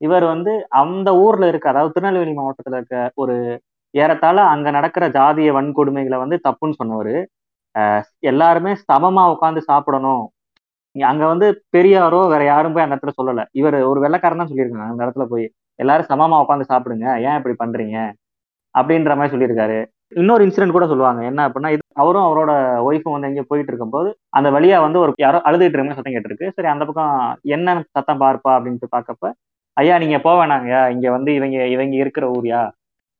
[0.00, 3.34] இவர் வந்து அந்த ஊர்ல இருக்க அதாவது திருநெல்வேலி மாவட்டத்துல இருக்க ஒரு
[3.94, 7.14] ஏறத்தாழ அங்க நடக்கிற ஜாதிய வன்கொடுமைகளை வந்து தப்புன்னு சொன்னவர்.
[8.30, 10.24] எல்லாருமே சமமா உட்காந்து சாப்பிடணும்.
[10.96, 13.42] அங்க வந்து பெரியாரோ வேற யாரும் போய் அந்த இடத்துல சொல்லல.
[13.60, 15.46] இவர் ஒரு வெள்ளைக்காரன் தான் சொல்லியிருக்காங்க அந்த இடத்துல போய்.
[15.78, 17.06] எல்லாரும் சமமா உட்காந்து சாப்பிடுங்க.
[17.28, 17.98] ஏன் இப்படி பண்றீங்க?
[18.74, 19.78] அப்படின்ற மாதிரி சொல்லியிருக்காரு.
[20.20, 21.20] இன்னொரு இன்சிடென்ட் கூட சொல்லுவாங்க.
[21.30, 22.52] என்ன அப்படின்னா இது அவரும் அவரோட
[22.88, 26.48] ஒய்ஃபும் வந்து எங்கேயோ போயிட்டு இருக்கும்போது அந்த வழியா வந்து ஒரு யாரோ அழுதுட்டு இருக்க சத்தம் கேட்டிருக்கு.
[26.56, 27.14] சரி அந்த பக்கம்
[27.56, 29.32] என்ன சத்தம் பார்ப்பா அப்படின்ட்டு பார்க்கப்ப
[29.76, 30.38] ஐயா நீங்க போக
[30.94, 32.62] இங்க வந்து இவங்க இவங்க இருக்கிற ஊர்யா?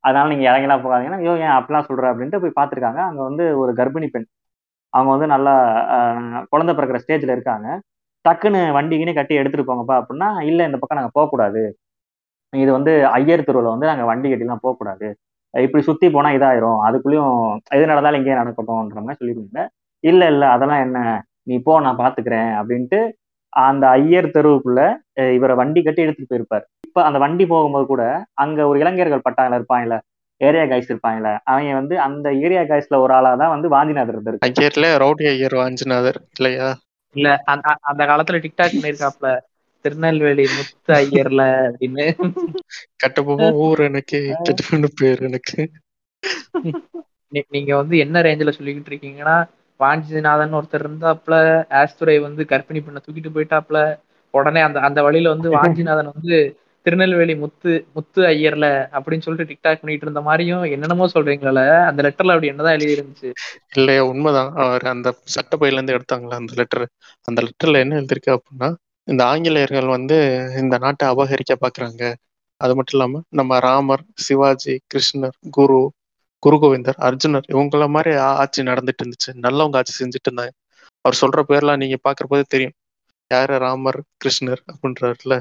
[0.05, 3.01] அதனால நீங்க இறங்கலாம் போகாதீங்கன்னா ஐயோ ஏன் அப்படிலாம் சொல்ற அப்படின்ட்டு போய் பார்த்துருக்காங்க.
[3.09, 4.29] அங்க வந்து ஒரு கர்ப்பிணி பெண்.
[4.93, 5.55] அவங்க வந்து நல்லா
[6.53, 7.69] குழந்தை பிறக்கிற ஸ்டேஜ்ல இருக்காங்க.
[8.25, 11.63] டக்குன்னு வண்டிக்குன்னு கட்டி எடுத்துட்டு போங்கப்பா அப்படின்னா இல்லை இந்த பக்கம் நாங்கள் போகக்கூடாது.
[12.53, 15.09] இது வந்து ஐயர் தெருவில் வந்து நாங்கள் வண்டி கட்டிலாம் போகக்கூடாது.
[15.55, 16.79] இப்படி சுத்தி போனா இதாயிரும்.
[16.87, 17.35] அதுக்குள்ளேயும்
[17.77, 19.71] எது நடந்தாலும் இங்கேயே நடக்கட்டும்ன்ற மாதிரி சொல்லியிருந்தேன்
[20.05, 20.99] இல்லை இல்லை அதெல்லாம் என்ன?
[21.49, 22.51] நீ போ நான் பார்த்துக்கிறேன்.
[22.61, 23.01] அப்படின்ட்டு
[23.53, 24.81] அந்த ஐயர் தெருவுக்குள்ள
[25.35, 26.65] இவரை வண்டி கட்டி எடுத்துட்டு போயிருப்பார்.
[26.87, 28.05] இப்ப அந்த வண்டி போகும்போது கூட
[28.43, 29.97] அங்க ஒரு இளைஞர்கள் பட்டாங்கள இருப்பாங்கல்ல
[30.41, 34.87] ஏரியா கைஸ் இருப்பாங்கல்ல அவங்க வந்து அந்த ஏரியா கைஸ்ல ஒரு ஆளா தான் வந்து வாஞ்சிநாதர் இருந்திருக்கு ஐயர்ல
[35.03, 36.69] ரவுடி ஐயர் வாஞ்சிநாதர் இல்லையா?
[37.15, 39.31] இல்ல அந்த அந்த காலத்துல டிக்டாக் பண்ணிருக்காப்ல
[39.85, 42.07] திருநெல்வேலி முத்து ஐயர்ல அப்படின்னு.
[43.03, 44.19] கட்டபொம்மை ஊர் எனக்கு
[44.97, 45.61] பேர் எனக்கு.
[47.53, 49.37] நீங்க வந்து என்ன ரேஞ்சில சொல்லிக்கிட்டு இருக்கீங்கன்னா
[49.81, 51.35] வாஞ்சிநாதன் ஒருத்தர் இருந்தாப்ல
[51.81, 53.81] ஆஸ்துரை வந்து கர்ப்பிணி பண்ண தூக்கிட்டு போயிட்டாப்ல
[54.35, 56.37] உடனே அந்த அந்த வழியில வந்து வாஞ்சிநாதன் வந்து
[56.87, 58.66] திருநெல்வேலி முத்து முத்து ஐயர்ல
[58.97, 63.31] அப்படின்னு சொல்லிட்டு டிக்டாக் பண்ணிட்டு இருந்த மாதிரியும் என்னென்னமோ சொல்றீங்களே அந்த லெட்டர்ல அப்படி என்னதான் எழுதி இருந்துச்சு
[63.75, 64.51] இல்லையா உண்மைதான்.
[64.62, 66.85] அவர் அந்த சட்டப்பையில இருந்து எடுத்தாங்களா அந்த லெட்டர்
[67.29, 68.69] அந்த லெட்டர்ல என்ன எழுதிருக்கு அப்படின்னா
[69.09, 70.16] இந்த ஆங்கிலேயர்கள் வந்து
[70.62, 72.03] இந்த நாட்டை அபகரிக்க பாக்குறாங்க
[72.61, 75.81] அது மட்டும் இல்லாம நம்ம ராமர் சிவாஜி கிருஷ்ணர் குரு
[76.42, 79.31] குரு கோவிந்தர் அர்ஜுனர் இவங்கள மாதிரி ஆட்சி நடந்துட்டு இருந்துச்சு.
[79.46, 80.53] நல்லவங்க ஆட்சி செஞ்சுட்டு இருந்தாங்க.
[81.05, 82.74] அவர் சொல்ற பேர்லாம் நீங்க பாக்குற போதே தெரியும்.
[83.31, 83.55] யாரு?
[83.64, 85.35] ராமர் கிருஷ்ணர் அப்படின்றாருல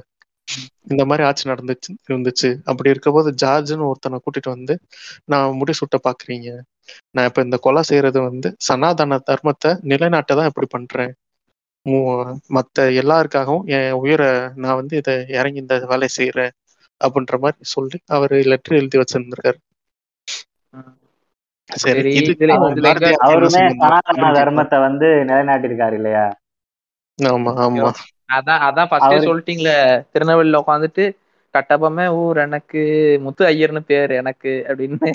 [0.91, 2.49] இந்த மாதிரி ஆட்சி நடந்துச்சு இருந்துச்சு.
[2.69, 4.73] அப்படி இருக்க போது ஜார்ஜ்னு ஒருத்தனை கூட்டிட்டு வந்து
[5.31, 6.49] நான் முடி சுட்ட பாக்குறீங்க.
[7.15, 11.13] நான் இப்ப இந்த கொலை செய்யறது வந்து சனாதன தர்மத்தை நிலைநாட்ட தான் இப்படி பண்றேன்.
[12.55, 14.29] மத்த எல்லாருக்காகவும் என் உயிரை
[14.63, 16.53] நான் வந்து இதை இறங்கி இந்த வேலையை செய்யறேன்.
[17.01, 19.59] அப்படின்ற மாதிரி சொல்லி அவர் லெட்டர் எழுதி வச்சிருந்திருக்காரு.
[23.25, 24.11] அவருமே சனாதன.
[24.39, 26.25] தர்மத்தை வந்து நிலைநாட்டியிருக்காரு இல்லையா
[27.19, 27.87] ஆமா ஆமா.
[28.29, 29.75] அதான் அதான் ஃபர்ஸ்டே சொல்லிட்டீங்களே
[30.13, 31.05] திருநெல்வேலியில உட்காந்துட்டு
[31.53, 32.81] கட்டபொம்மை ஊர் எனக்கு
[33.23, 35.09] முத்து ஐயர்னு பேர் எனக்கு அப்படின்னு.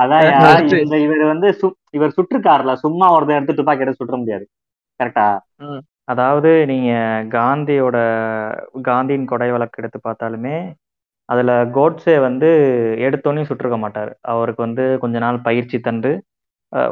[0.00, 0.24] அதான்
[1.04, 4.44] இவர் வந்து சு- இவர் சுற்றுக்காருல சும்மா ஒருத்தன் எடுத்து துப்பாக்கி எடுத்து சுற்ற முடியாது.
[5.00, 5.26] கரெக்டா.
[6.08, 6.92] அதாவது நீங்க
[7.32, 7.96] காந்தியோட
[8.84, 10.56] காந்தியின் கொடை வழக்கு எடுத்து பார்த்தாலுமே
[11.32, 12.50] அதில் கோட்ஸே வந்து
[13.06, 14.12] எடுத்தோன்னே சுட்டிருக்க மாட்டார்.
[14.34, 16.12] அவருக்கு வந்து கொஞ்ச நாள் பயிற்சி தந்து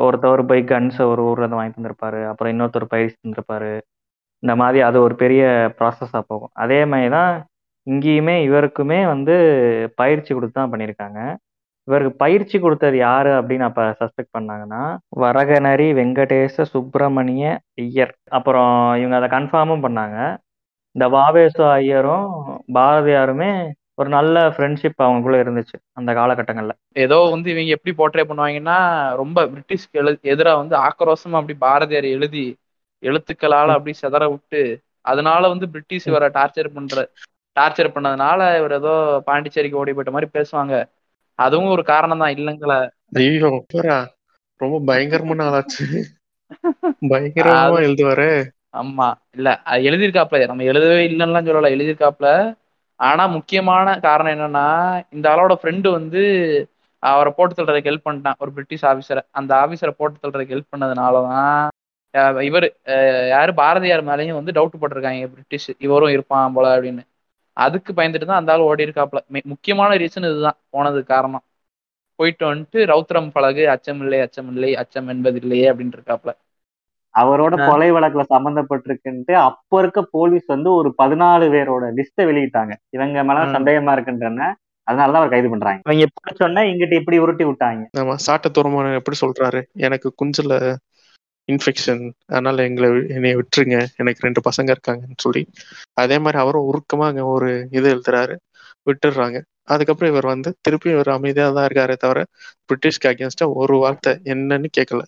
[0.06, 3.72] ஒருத்தவர் போய் கன்ஸ் ஒரு ஊரில் இருந்து வாங்கி தந்திருப்பாரு அப்புறம் இன்னொருத்தர் பயிற்சி தந்திருப்பாரு.
[4.42, 5.44] இந்த மாதிரி அது ஒரு பெரிய
[5.78, 6.52] ப்ராசஸாக போகும்.
[6.64, 7.32] அதே மாதிரி தான்
[7.86, 9.34] இங்கேயுமே இவருக்குமே வந்து
[10.00, 11.20] பயிற்சி கொடுத்து தான் பண்ணியிருக்காங்க.
[11.88, 14.82] இவருக்கு பயிற்சி கொடுத்தது யாரு அப்படின்னு அப்ப சஸ்பெக்ட் பண்ணாங்கன்னா
[15.24, 17.44] வரகனரி வெங்கடேச சுப்பிரமணிய
[17.84, 18.14] ஐயர்.
[18.38, 20.18] அப்புறம் இவங்க அதை கன்ஃபார்மும் பண்ணாங்க.
[20.96, 22.28] இந்த வாவேசு ஐயரும்
[22.76, 23.52] பாரதியாருமே
[24.00, 26.74] ஒரு நல்ல ஃப்ரெண்ட்ஷிப் அவங்களுக்குள்ள இருந்துச்சு அந்த காலகட்டங்கள்ல.
[27.00, 28.76] ஏதோ வந்து இவங்க எப்படி போர்ட்ரே பண்ணுவாங்கன்னா
[29.20, 32.44] ரொம்ப பிரிட்டிஷ்க்கு எழு எதிரா வந்து ஆக்ரோஷமா அப்படி பாரதியார் எழுதி
[33.02, 34.62] எழுத்துக்களால அப்படி சிதற விட்டு
[35.04, 37.04] அதனால வந்து பிரிட்டிஷ் இவரை டார்ச்சர் பண்ற
[37.56, 38.92] டார்ச்சர் பண்ணதுனால இவர் ஏதோ
[39.28, 40.74] பாண்டிச்சேரிக்கு ஓடி போயிட்ட மாதிரி பேசுவாங்க.
[41.38, 42.78] அதுவும் ஒரு காரணம் தான் இல்லைங்களா.
[43.18, 43.50] ஐயோ
[44.60, 45.84] ரொம்ப பயங்கரமான ஆளாச்சு.
[47.02, 48.28] பயங்கரமா எழுதுவாரு.
[48.74, 52.28] ஆமா இல்ல அது எழுதியிருக்காப்ல நம்ம எழுதவே இல்லைன்னுலாம் சொல்லல எழுதியிருக்காப்ல.
[53.00, 54.66] ஆனா முக்கியமான காரணம் என்னன்னா
[55.10, 56.22] இந்த ஆளோட ஃப்ரெண்டு வந்து
[57.02, 61.68] அவரை போட்டு தள்ளுறதுக்கு ஹெல்ப் பண்ணிட்டான் ஒரு பிரிட்டிஷ் ஆஃபீஸரை அந்த ஆஃபீஸரை போட்டு தள்ளுறதுக்கு ஹெல்ப் பண்ணதுனாலதான்
[62.44, 62.66] இவர்
[63.32, 67.02] யாரு பாரதியார் மேலேயும் வந்து டவுட் போட்டிருக்காங்க பிரிட்டிஷ் இவரும் இருப்பான் போல அப்படின்னு.
[67.56, 69.20] அதுக்கு பயந்துட்டு தான் அந்த ஆள் ஓடி இருக்காப்ல
[69.52, 71.44] முக்கியமான ரீசன் இதுதான் போனதுக்கு காரணம்.
[72.18, 76.32] போயிட்டு வந்துட்டு ரௌத்ரம் பழகு அச்சமில்லை அச்சமில்லை அச்சம் என்பதில்லையே அப்படின்னு இருக்காப்ல
[77.14, 77.54] அவரோட.
[77.68, 82.72] கொலை வழக்குல சம்பந்தப்பட்டிருக்குன்ட்டு அப்ப இருக்க போலீஸ் வந்து ஒரு பதினாலு பேரோட லிஸ்ட்டை வெளியிட்டாங்க.
[82.90, 83.46] இவங்க மேல.
[83.56, 84.48] சந்தேகமா இருக்குன்றன
[84.86, 85.80] அதனாலதான் அவர் கைது பண்றாங்க.
[85.86, 87.82] இவங்க எப்படி சொன்னா இங்கிட்ட இப்படி உருட்டி விட்டாங்க.
[88.00, 89.60] ஆமா சாட்ட தூரமான எப்படி சொல்றாரு?
[89.86, 90.54] எனக்கு குஞ்சுல
[91.48, 93.78] இன்ஃபெக்ஷன் அதனால எங்களை என்னைய விட்டுருங்க.
[93.96, 95.42] எனக்கு ரெண்டு பசங்க இருக்காங்கன்னு சொல்லி.
[95.96, 98.34] அதே மாதிரி அவரும் உருக்கமா அங்க ஒரு இது எழுதுறாரு.
[98.86, 99.38] விட்டுடுறாங்க.
[99.66, 102.20] அதுக்கப்புறம் இவர் வந்து திருப்பி இவர் அமைதியா தான் இருக்காரே தவிர
[102.68, 105.02] பிரிட்டிஷ்க்கு அகேன்ஸ்டா ஒரு வார்த்தை என்னன்னு கேட்கல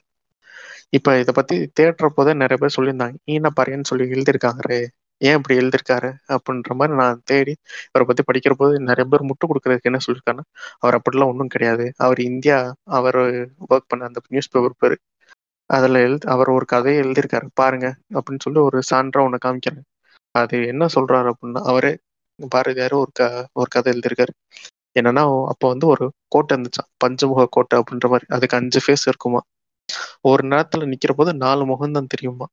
[0.92, 3.16] இப்போ இதை பத்தி தேடுற போதே நிறைய பேர் சொல்லியிருந்தாங்க.
[3.26, 4.78] ஈன பாரியன்னு சொல்லி எழுதியிருக்காங்கரு
[5.20, 6.09] ஏன் இப்படி எழுதியிருக்காரு?
[6.35, 7.52] அப்படின்ற மாதிரி நான் தேடி
[7.90, 10.46] அவரை பத்தி படிக்கிற போது நிறைய பேர் முட்டு கொடுக்கறதுக்கு என்ன சொல்லியிருக்காருன்னா
[10.78, 11.87] அவர் அப்படிலாம் ஒன்றும் கிடையாது.
[11.96, 12.59] அவர் இந்தியா
[12.90, 13.20] அவர்
[13.70, 14.96] ஒர்க் பண்ண அந்த நியூஸ் பேப்பர் பேர்.
[15.70, 17.46] அதில் எழுதி அவர் ஒரு கதையை எழுதியிருக்காரு.
[17.55, 17.87] பாருங்க.
[18.14, 19.87] அப்படின்னு சொல்லி ஒரு சான்றா ஒன்று காமிக்கிறேன்
[20.35, 21.92] அது என்ன சொல்றாரு அப்படின்னா அவரே
[22.52, 24.33] பாரதியார் ஒரு க ஒரு கதை எழுதியிருக்காரு.
[24.96, 28.26] என்னன்னா அப்போ வந்து ஒரு கோட்டை இருந்துச்சான் பஞ்சமுக கோட்டை அப்படின்ற மாதிரி.
[28.28, 29.40] அதுக்கு அஞ்சு ஃபேஸ் இருக்குமா
[30.24, 32.46] ஒரு நேரத்துல நிக்கிற போது நாலு முகம் தான் தெரியுமா?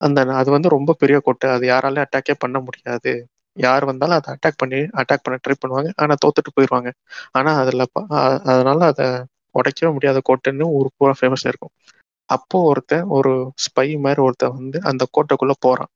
[0.00, 1.48] அந்த அது வந்து ரொம்ப பெரிய கோட்டை.
[1.50, 3.12] அது யாராலையும் அட்டாக்கே பண்ண முடியாது.
[3.56, 5.90] யார் வந்தாலும் அதை அட்டாக் பண்ணி அட்டாக் பண்ண ட்ரை பண்ணுவாங்க.
[5.96, 6.90] ஆனா தோத்துட்டு போயிடுவாங்க
[7.34, 7.84] ஆனா அதுல
[8.52, 9.06] அதனால அதை
[9.54, 11.74] உடைக்கவே முடியாத கோட்டைன்னு ஊர் பூரா ஃபேமஸ் இருக்கும்.
[12.28, 13.32] அப்போ ஒருத்தன் ஒரு
[13.64, 15.90] ஸ்பை மாதிரி ஒருத்தன் வந்து அந்த கோட்டைக்குள்ள போறான்.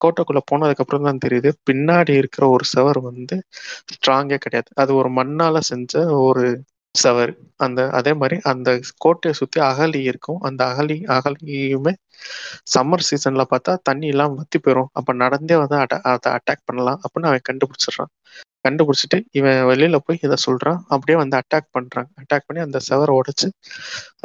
[0.00, 3.36] கோட்டைக்குள்ள போனதுக்கு அப்புறம் தான் தெரியுது பின்னாடி இருக்கிற ஒரு சவர் வந்து
[3.92, 4.68] ஸ்ட்ராங்கே கிடையாது.
[4.76, 6.44] அது ஒரு மண்ணால செஞ்ச ஒரு
[6.94, 7.34] சவர்.
[7.56, 10.40] அந்த அதே மாதிரி அந்த கோட்டையை சுத்தி அகழி இருக்கும்.
[10.40, 11.92] அந்த அகழி அகழியுமே
[12.74, 17.26] சம்மர் சீசன்ல பார்த்தா தண்ணி எல்லாம் வத்தி போயிடும் அப்ப நடந்தே வந்து அட்ட- அதை அட்டாக் பண்ணலாம் அப்படின்னு
[17.26, 18.10] அவன் கண்டுபிடிச்சிடுறான்.
[18.68, 20.78] கண்டுபிடிச்சிட்டு இவன் வெளியில போய் இதை சொல்றான்.
[20.88, 23.48] அப்படியே வந்து அட்டாக் பண்றாங்க அட்டாக் பண்ணி அந்த செவரை உடைச்சு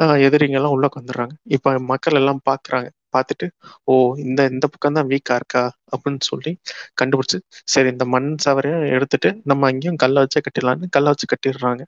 [0.02, 2.88] எதிரிங்கெல்லாம் எதிரிங்க எல்லாம் உள்ள வந்துடுறாங்க இப்ப மக்கள் எல்லாம் பாக்குறாங்க.
[3.12, 3.48] பார்த்துட்டு
[3.84, 5.72] ஓ இந்த இந்த பக்கம் தான் வீக்கா இருக்கா?
[5.96, 6.52] அப்படின்னு சொல்லி
[7.00, 11.84] கண்டுபிடிச்சு சரி இந்த மண் சவரையும் எடுத்துட்டு நம்ம அங்கேயும் கல்லை வச்சே கட்டிடலாம்னு கல்லை வச்சு கட்டிடுறாங்க.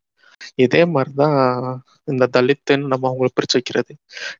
[0.56, 1.36] இதே மாதிரிதான்
[2.08, 3.92] இந்த தலித்துன்னு நம்ம அவங்கள பிரிச்சு வைக்கிறது.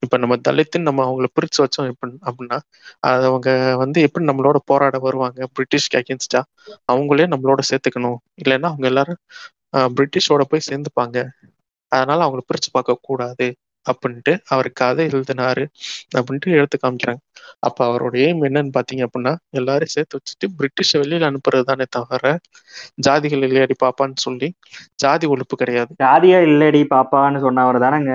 [0.03, 2.59] இப்ப நம்ம தலித்துன்னு நம்ம அவங்கள பிரிச்சு வச்சோம் எப்ப அப்படின்னா
[3.03, 5.41] அது அவங்க வந்து எப்படி நம்மளோட போராட வருவாங்க?
[5.57, 6.43] பிரிட்டிஷ்க்கு அகேன்ஸ்டா
[6.89, 8.19] அவங்களே நம்மளோட சேர்த்துக்கணும்.
[8.41, 9.21] இல்லைன்னா அவங்க எல்லாரும்
[9.97, 11.17] பிரிட்டிஷோட போய் சேர்ந்துப்பாங்க.
[11.93, 13.47] அதனால அவங்கள பிரிச்சு பார்க்க கூடாது
[13.91, 15.65] அப்படின்ட்டு அவர் கதை எழுதினாரு
[16.19, 17.23] அப்படின்ட்டு எடுத்து காமிக்கிறாங்க.
[17.59, 22.37] அப்ப அவரோட எய்ம் என்னன்னு பாத்தீங்க அப்படின்னா எல்லாரையும் சேர்த்து வச்சுட்டு பிரிட்டிஷ வெளியில அனுப்புறது தானே தவிர
[23.09, 24.49] ஜாதிகள் இல்லையாடி பாப்பான்னு சொல்லி
[24.95, 25.93] ஜாதி ஒழிப்பு கிடையாது.
[26.03, 28.13] ஜாதியா இல்லடி பாப்பான்னு சொன்னவர் தானங்க.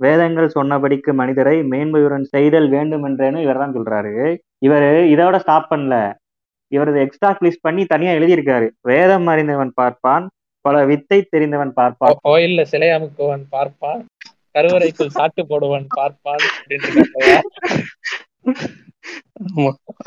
[0.00, 4.36] வேதங்கள் சொன்னபடிக்கு மனிதரை மேன்மையுடன் செய்தல் வேண்டும் என்றேன்னு இவர் தான் சொல்றாரு.
[4.58, 5.96] இவர் இதோட ஸ்டாப் பண்ணல.
[6.72, 8.68] இவர் எக்ஸ்ட்ரா லிஸ்ட் பண்ணி தனியா எழுதியிருக்காரு.
[8.80, 10.26] வேதம் அறிந்தவன் பார்ப்பான்
[10.64, 12.16] பல வித்தை தெரிந்தவன் பார்ப்பான்.
[12.28, 14.00] கோயில்ல சிலை அமுக்குவன் பார்ப்பான்.
[14.54, 17.00] கருவறைக்குள் சாட்டு போடுவன் பார்ப்பான் அப்படின்னு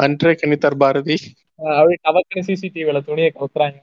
[0.06, 1.16] அன்றே கணித்தார் பாரதி.
[1.78, 3.80] அப்படி டபக்குன்னு சிசிடிவில துணியை கவுத்துறாங்க.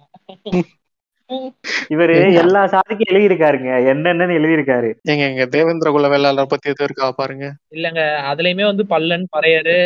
[1.94, 3.70] இவரு எல்லா சாதிக்கும் எழுதியிருக்காருங்க.
[3.92, 4.90] என்னென்னு எழுதியிருக்காரு.
[5.12, 7.46] எங்க எங்க தேவேந்திர குல வேளாளர் பத்தி எதுவும் இருக்கா பாருங்க.
[7.76, 8.02] இல்லங்க
[8.32, 9.76] அதுலயுமே வந்து பல்லன் பறையரு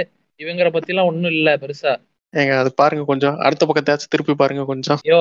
[0.40, 1.92] இவங்கற பத்தி எல்லாம் ஒண்ணும் இல்ல பெருசா.
[2.34, 3.36] ஏங்க அது பாருங்க கொஞ்சம்.
[3.38, 4.98] அடுத்த பக்கத்தாச்சும் திருப்பி பாருங்க கொஞ்சம்.
[5.04, 5.20] ஐயோ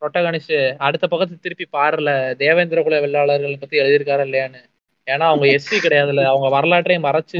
[0.00, 0.58] புரோட்டகானிஸ்ட்
[0.88, 2.10] அடுத்த பக்கத்து திருப்பி பாருல.
[2.42, 4.62] தேவேந்திர குல வெள்ளாளர்கள் பத்தி எழுதியிருக்காரா இல்லையான்னு.
[5.06, 7.38] ஏன்னா அவங்க எஸ்சி கிடையாதுல அவங்க வரலாற்றையும் மறைச்சு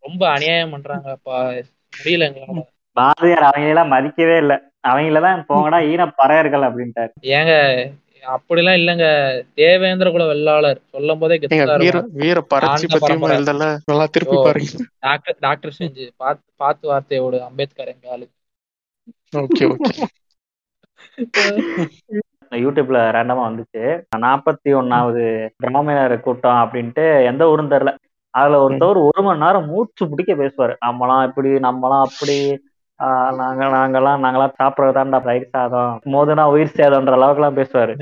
[0.00, 1.62] ரொம்ப அநியாயம் பண்றாங்கப்பா
[1.92, 2.62] முடியல எங்களால.
[2.92, 4.56] பாரதியார் அவங்களெல்லாம் மதிக்கவே இல்லை.
[4.88, 7.12] அவங்களதான் போங்கடா ஈன பறையர்கள் அப்படின்ட்டாரு.
[7.22, 7.52] ஏங்க
[8.26, 9.04] அப்படிலாம் இல்லங்க.
[9.54, 10.80] தேவேந்திர குல வெள்ளாளர்.
[10.90, 11.38] சொல்லும் போதே
[12.12, 12.44] வீர
[15.00, 18.26] டாக்டர் டாக்டர் செஞ்சு பார்த்து பார்த்து வார்த்தையோடு அம்பேத்கர் எங்க ஆளு.
[19.36, 20.04] Okay okay.
[22.52, 23.82] யூடியூப்ல ரேண்டமா வந்துச்சு.
[24.18, 25.24] நாற்பத்தி ஒன்னாவது
[25.56, 27.92] பிராமணர் கூட்டம் அப்படின்ட்டு எந்த ஊரும் தெரியல.
[28.34, 30.74] அதுல ஒருத்தவர் ஒரு மணி நேரம் மூச்சு பிடிக்க பேசுவாரு.
[30.86, 32.36] நம்மளாம் இப்படி நம்மளாம் அப்படி
[33.00, 37.92] ஆஹ் நாங்க நாங்கெல்லாம் நாங்கெல்லாம் சாப்பிடறதாண்டா பயிர் சாதம் மோதுனா உயிர் சேதம்ன்ற அளவுக்கு எல்லாம் பேசுவாரு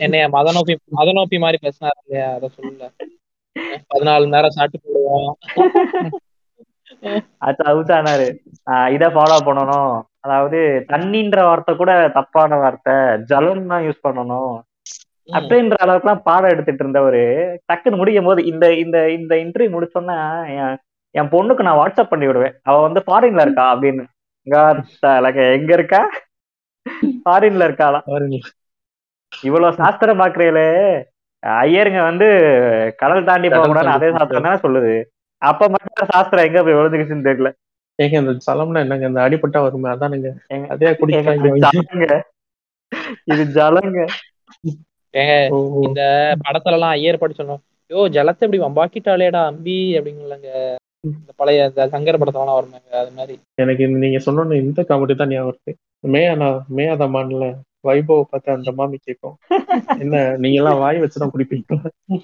[0.00, 2.28] என்னைய மத நோப்பி மத நோப்பி மாதிரி பேசினாரு இல்லையா?
[2.36, 2.88] அத சொல்லல.
[3.90, 5.34] பதினாலு நேரம் சாப்பிட்டு போடுவோம்
[7.46, 8.26] அது அவுச்சானாரு
[8.72, 9.94] ஆஹ் இதை ஃபாலோ பண்ணணும்.
[10.20, 10.58] அதாவது
[10.92, 12.94] தண்ணின்ற வார்த்தை கூட தப்பான வார்த்தை.
[13.30, 14.54] ஜலம் தான் யூஸ் பண்ணணும்.
[15.28, 17.22] அப்படின்ற அளவுக்குலாம் பாடம் எடுத்துட்டு இருந்தவரு
[17.68, 20.16] டக்குன்னு முடிக்கும் போது இந்த இந்த இந்த இன்டர்வியூ முடிச்சோன்னா
[21.14, 22.54] என் பொண்ணுக்கு நான் வாட்ஸ்அப் பண்ணி விடுவேன்.
[22.68, 24.04] அவ வந்து ஃபாரின்ல இருக்கா அப்படின்னு.
[25.56, 26.00] எங்க இருக்கா?
[27.24, 28.38] ஃபாரின்ல இருக்காளாம் பாருங்க.
[29.32, 30.68] இவ்வளவு சாஸ்திரம் பாக்குறீங்களே
[31.42, 32.26] ஐயருங்க வந்து
[33.00, 34.92] கடல் தாண்டி போக கூடாதுன்னு அதே சாஸ்திரம் தானே சொல்லுது.
[35.44, 37.50] அப்ப மட்டும் சாஸ்திரம் எங்க போய் விழுந்துக்குச்சுன்னு தெரியல.
[37.98, 39.06] ஏங்க இந்த சலம்னா என்னங்க?
[39.10, 39.88] இந்த அடிபட்டா வருமே?
[39.94, 40.30] அதானுங்க.
[40.74, 41.50] அதே குடிக்கிறாங்க
[43.32, 43.98] இது ஜலங்க.
[45.14, 45.34] ஏங்க.
[45.86, 46.00] இந்த
[46.44, 50.48] படத்துல எல்லாம் ஐயர் படி சொன்னோம் யோ ஜலத்தை இப்படி வம்பாக்கிட்டாலேடா அம்பி அப்படிங்கலங்க
[51.08, 53.34] இந்த பழைய இந்த சங்கர படத்தெல்லாம் வருமாங்க அது மாதிரி.
[53.58, 55.72] எனக்கு நீங்க சொன்னோன்னு இந்த காமெடி தான் ஞாபகம் வருது
[56.04, 57.46] மேயானா மேயாத மான்ல
[57.84, 59.36] வைபவ் பார்த்து அந்த மாமி கேட்கும்.
[59.98, 61.78] என்ன நீங்க எல்லாம் வாய் வச்சுதான் குடிப்பீங்க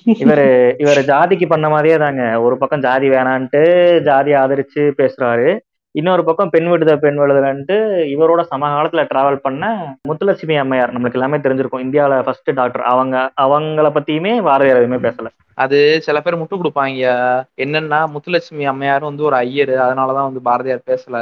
[0.07, 2.41] இவரு இவர் ஜாதிக்கு பண்ண மாதிரியே தாங்க.
[2.41, 3.65] ஒரு பக்கம் ஜாதி வேணான்ட்டு
[4.03, 5.59] ஜாதி ஆதரிச்சு பேசுறாரு.
[5.95, 7.77] இன்னொரு பக்கம் பெண் விடுதலை பெண் விடுதலைன்ட்டு
[8.15, 10.93] இவரோட சமகாலத்துல டிராவல் பண்ண முத்துலட்சுமி அம்மையார்.
[10.93, 11.85] நம்மளுக்கு எல்லாமே தெரிஞ்சிருக்கும்.
[11.87, 15.27] இந்தியாவில ஃபர்ஸ்ட் டாக்டர் அவங்க அவங்கள பத்தியுமே பாரதியார் எதுவுமே பேசல.
[15.55, 17.15] அது சில பேர் முட்டு கொடுப்பாங்க.
[17.57, 19.69] என்னன்னா முத்துலட்சுமி அம்மையார் வந்து ஒரு ஐயர்.
[19.69, 21.17] அதனாலதான் வந்து பாரதியார் பேசல.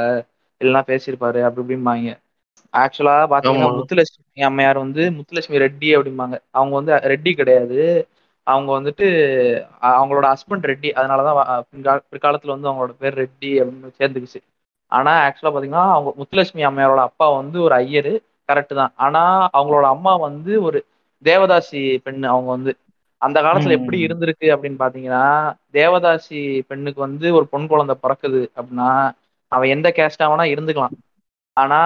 [0.63, 1.43] இல்லைன்னா பேசியிருப்பாரு.
[1.43, 2.15] அப்படி இப்படிம்பாங்க.
[2.73, 3.69] ஆக்சுவலா பாத்தீங்கன்னா.
[3.79, 6.35] முத்துலட்சுமி அம்மையார் வந்து முத்துலட்சுமி ரெட்டி அப்படிம்பாங்க.
[6.51, 7.79] அவங்க வந்து ரெட்டி கிடையாது.
[8.47, 9.07] அவங்க வந்துட்டு
[9.89, 10.89] அவங்களோட ஹஸ்பண்ட் ரெட்டி.
[10.91, 11.39] அதனாலதான்
[12.11, 14.41] பிற்காலத்துல வந்து அவங்களோட பேர் ரெட்டி அப்படின்னு சேர்ந்துக்குச்சு.
[14.91, 18.13] ஆனா ஆக்சுவலா பாத்தீங்கன்னா அவங்க முத்துலட்சுமி அம்மையாரோட அப்பா வந்து ஒரு ஐயரு.
[18.49, 18.93] கரெக்ட் தான்.
[18.97, 19.21] ஆனா
[19.53, 20.79] அவங்களோட அம்மா வந்து ஒரு
[21.23, 22.71] தேவதாசி பெண் அவங்க வந்து.
[23.21, 23.97] அந்த காலத்துல எப்படி.
[24.07, 25.23] இருந்திருக்கு அப்படின்னு பாத்தீங்கன்னா
[25.73, 28.89] தேவதாசி பெண்ணுக்கு வந்து ஒரு பொன் குழந்தை பிறக்குது அப்படின்னா
[29.51, 30.95] அவன் எந்த கேஸ்டா வேணா இருந்துக்கலாம்.
[31.57, 31.79] ஆனா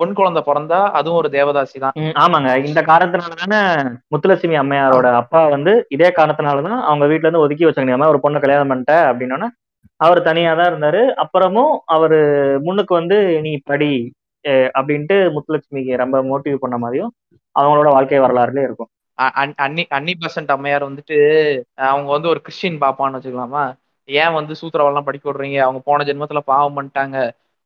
[0.00, 2.50] பொன் குழந்தை பிறந்தா அதுவும் ஒரு தேவதாசி தான் ஆமாங்க.
[2.68, 3.60] இந்த காரணத்தினால தானே
[4.12, 8.10] முத்துலட்சுமி அம்மையாரோட அப்பா வந்து இதே காரணத்தினாலதான் அவங்க வீட்ல இருந்து ஒதுக்கி வச்சாங்க.
[8.12, 9.48] ஒரு பொண்ணை கல்யாணம் பண்ணிட்ட அப்படின்னா
[10.00, 11.02] அவர் தனியா தான் இருந்தாரு.
[11.22, 12.18] அப்புறமும் அவரு
[12.66, 13.92] முன்னுக்கு வந்து நீ படி
[14.78, 17.12] அப்படின்ட்டு முத்துலட்சுமிக்கு ரொம்ப மோட்டிவ் பண்ண மாதிரியும்
[17.56, 18.90] அவங்களோட வாழ்க்கை வரலாறுல இருக்கும்.
[19.64, 21.16] அன்னி அன்னி பெசன்ட் அம்மையார் வந்துட்டு
[21.90, 23.64] அவங்க வந்து ஒரு கிறிஸ்டின் பாப்பான்னு வச்சுக்கலாமா?
[24.08, 25.58] ஏன் வந்து சூத்திரவெல்லாம் படிக்க விடுறீங்க?
[25.58, 27.16] அவங்க போன ஜென்மத்துல பாவம் பண்ணிட்டாங்க.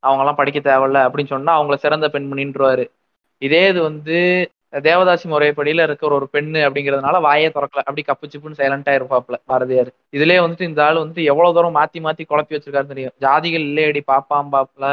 [0.02, 2.84] அவங்கெல்லாம் படிக்க தேவையில்ல அப்படின்னு சொன்னா அவங்கள சிறந்த பெண்மணின்றவாரு
[3.42, 4.16] இதே இது வந்து
[4.84, 7.82] தேவதாசி முறைப்படியில இருக்கிற ஒரு பெண்ணு அப்படிங்கிறதுனால வாயே திறக்கல.
[7.86, 9.90] அப்படி கப்பு சிப்புன்னு சைலண்டா இருப்பாப்ல பாரதியார்.
[10.16, 13.14] இதுலயே வந்துட்டு இந்த ஆள் வந்துட்டு எவ்வளவு தூரம் மாத்தி மாத்தி குழப்பி வச்சிருக்காரு தெரியும்.
[13.20, 14.86] ஜாதிகள் இல்லையடி பாப்பாம் பாப்பல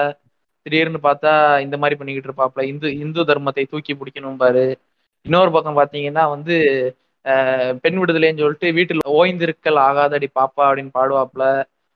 [0.66, 1.32] திடீர்னு பார்த்தா
[1.66, 4.66] இந்த மாதிரி பண்ணிக்கிட்டு இருப்பாப்ல இந்து இந்து தர்மத்தை தூக்கி பிடிக்கணும் பாரு
[5.26, 6.56] இன்னொரு பக்கம் பாத்தீங்கன்னா வந்து
[7.84, 11.46] பெண் விடுதலைன்னு சொல்லிட்டு வீட்டில் ஓய்ந்திருக்கல் ஆகாதடி பாப்பா அப்படின்னு பாடுவாப்ல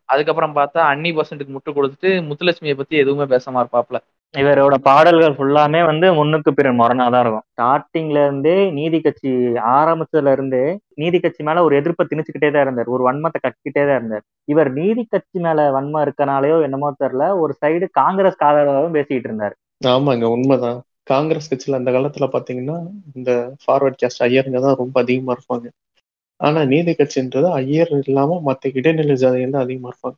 [0.09, 3.99] அதுக்கப்புறம் பார்த்தா அன்னி பசன்ட்டுக்கு முட்டு கொடுத்துட்டு முத்துலட்சுமியை பத்தி எதுவுமே பேசாம இருப்பாப்ல
[4.33, 7.45] இவரோட பாடல்கள் ஃபுல்லாமே வந்து முன்னுக்கு பிற முரணாதான் இருக்கும்.
[7.51, 9.31] ஸ்டார்டிங்ல இருந்தே நீதி கட்சி
[9.73, 10.63] ஆரம்பிச்சதுல இருந்தே
[11.01, 12.89] நீதி கட்சி மேல ஒரு எதிர்ப்பை திணிச்சுக்கிட்டே தான் இருந்தார்.
[12.95, 14.23] ஒரு வன்மத்தை கட்டிக்கிட்டே தான் இருந்தார்.
[14.47, 19.55] இவர் நீதி கட்சி மேல வன்மம் இருக்கனாலயோ என்னமோ தெரியல ஒரு சைடு காங்கிரஸ் ஆதரவாகவும் பேசிக்கிட்டு இருந்தார்.
[19.91, 20.79] ஆமாங்க உண்மைதான்.
[21.11, 22.77] காங்கிரஸ் கட்சியில அந்த காலத்துல பாத்தீங்கன்னா
[23.15, 23.31] இந்த
[23.63, 25.65] ஃபார்வர்ட் கேஸ்ட் ஐயருங்க தான் ரொம்ப அதிகமா இருப்பாங்க.
[26.43, 30.17] ஆனா நீதி கட்சின்றது ஐயர் இல்லாம மத்த இடைநிலை ஜாதிகள் தான் அதிகமா இருப்பாங்க.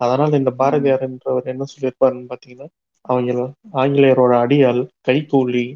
[0.00, 2.68] அதனால இந்த பாரதியார்ன்றவர் என்ன சொல்லியிருப்பாருன்னு பாத்தீங்கன்னா
[3.04, 3.32] அவங்க
[3.80, 5.66] ஆங்கிலேயரோட அடியால் கைகூலி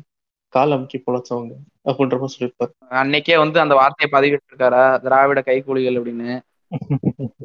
[0.55, 1.53] கால் அமுக்கி பொழைச்சவங்க
[1.89, 2.73] அப்படின்ற மாதிரி சொல்லியிருப்பாரு.
[3.01, 6.31] அன்னைக்கே வந்து அந்த வார்த்தையை பதிவிட்டு இருக்காரா திராவிட கைக்கூலிகள் அப்படின்னு.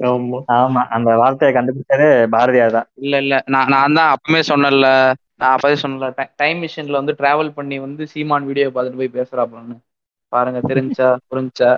[0.08, 0.40] ஆமா.
[0.56, 2.88] ஆமா அந்த வார்த்தையை கண்டுபிடிச்சது பாரதியார் தான்.
[3.04, 3.36] இல்ல இல்ல.
[3.48, 4.90] நான் நான் தான் அப்பவே சொன்னேன்ல.
[5.42, 9.78] நான் அப்பவே சொன்னல டைம் மிஷின்ல வந்து டிராவல் பண்ணி வந்து சீமான் வீடியோ பார்த்துட்டு போய் பேசுறாப்லன்னு.
[10.34, 11.72] பாருங்க தெரிஞ்சா புரிஞ்சா.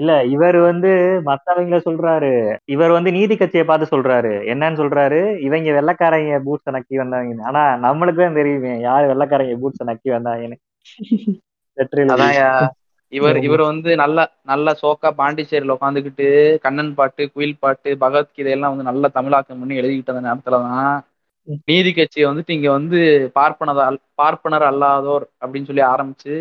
[0.00, 0.88] இல்ல இவர் வந்து
[1.26, 2.30] மத்தவங்கள சொல்றாரு.
[2.66, 4.32] இவர் வந்து நீதி கட்சியை பார்த்து சொல்றாரு.
[4.52, 5.20] என்னன்னு சொல்றாரு?
[5.46, 10.58] இவங்க வெள்ளக்காரங்க பூட்ஸை நக்கி வந்தாங்க ஆனா நம்மளுக்கு தான் தெரியுமே யார் வெள்ளக்காரங்க பூட்ஸை நக்கி வந்தாங்கன்னு.
[13.12, 16.26] இவர் இவர் வந்து நல்ல நல்ல சோக்கா பாண்டிச்சேரியில உட்காந்துக்கிட்டு
[16.64, 20.96] கண்ணன் பாட்டு குயில் பாட்டு பகவத்கீதை எல்லாம் வந்து நல்ல தமிழாக்கம் பண்ணி எழுதிக்கிட்டு அந்த நேரத்துலதான்
[21.68, 23.00] நீதி கட்சியை வந்துட்டு இங்க வந்து
[23.34, 23.82] பார்ப்பனத
[24.14, 26.34] பார்ப்பனர் அல்லாதோர் அப்படின்னு சொல்லி ஆரம்பிச்சு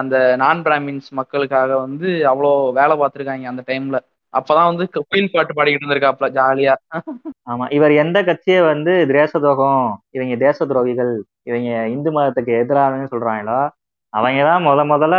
[0.00, 3.98] அந்த நான் பிராமின்ஸ் மக்களுக்காக வந்து அவ்வளோ வேலை பார்த்துருக்காங்க அந்த டைம்ல
[4.34, 6.72] அப்பதான் வந்து குயில் பாட்டு பாடிக்கிட்டு இருந்திருக்காப்ல ஜாலியா.
[7.50, 9.84] ஆமா இவர் எந்த கட்சியை வந்து தேச துரோகம்
[10.16, 11.12] இவங்க தேச துரோகிகள்
[11.50, 13.58] இவங்க இந்து மதத்துக்கு எதிரானு சொல்றாங்களோ
[14.12, 15.16] அவங்க தான் முத முதல்ல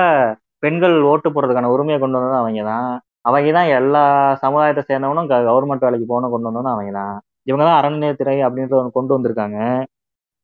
[0.64, 2.90] பெண்கள் ஓட்டு போடுறதுக்கான உரிமையை கொண்டு வந்தது அவங்க தான்
[3.28, 4.04] அவங்க தான் எல்லா
[4.44, 7.16] சமுதாயத்தை சேர்ந்தவனும் கவர்மெண்ட் வேலைக்கு போகணும் கொண்டு வந்தோன்னு அவங்க தான்
[7.48, 9.58] இவங்க தான் அறநிலையத்துறை அப்படின்றத கொண்டு வந்திருக்காங்க.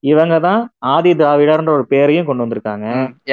[0.06, 2.88] இவங்க தான் ஆதி திராவிடர்ன்ற ஒரு பேரையும் கொண்டு வந்திருக்காங்க.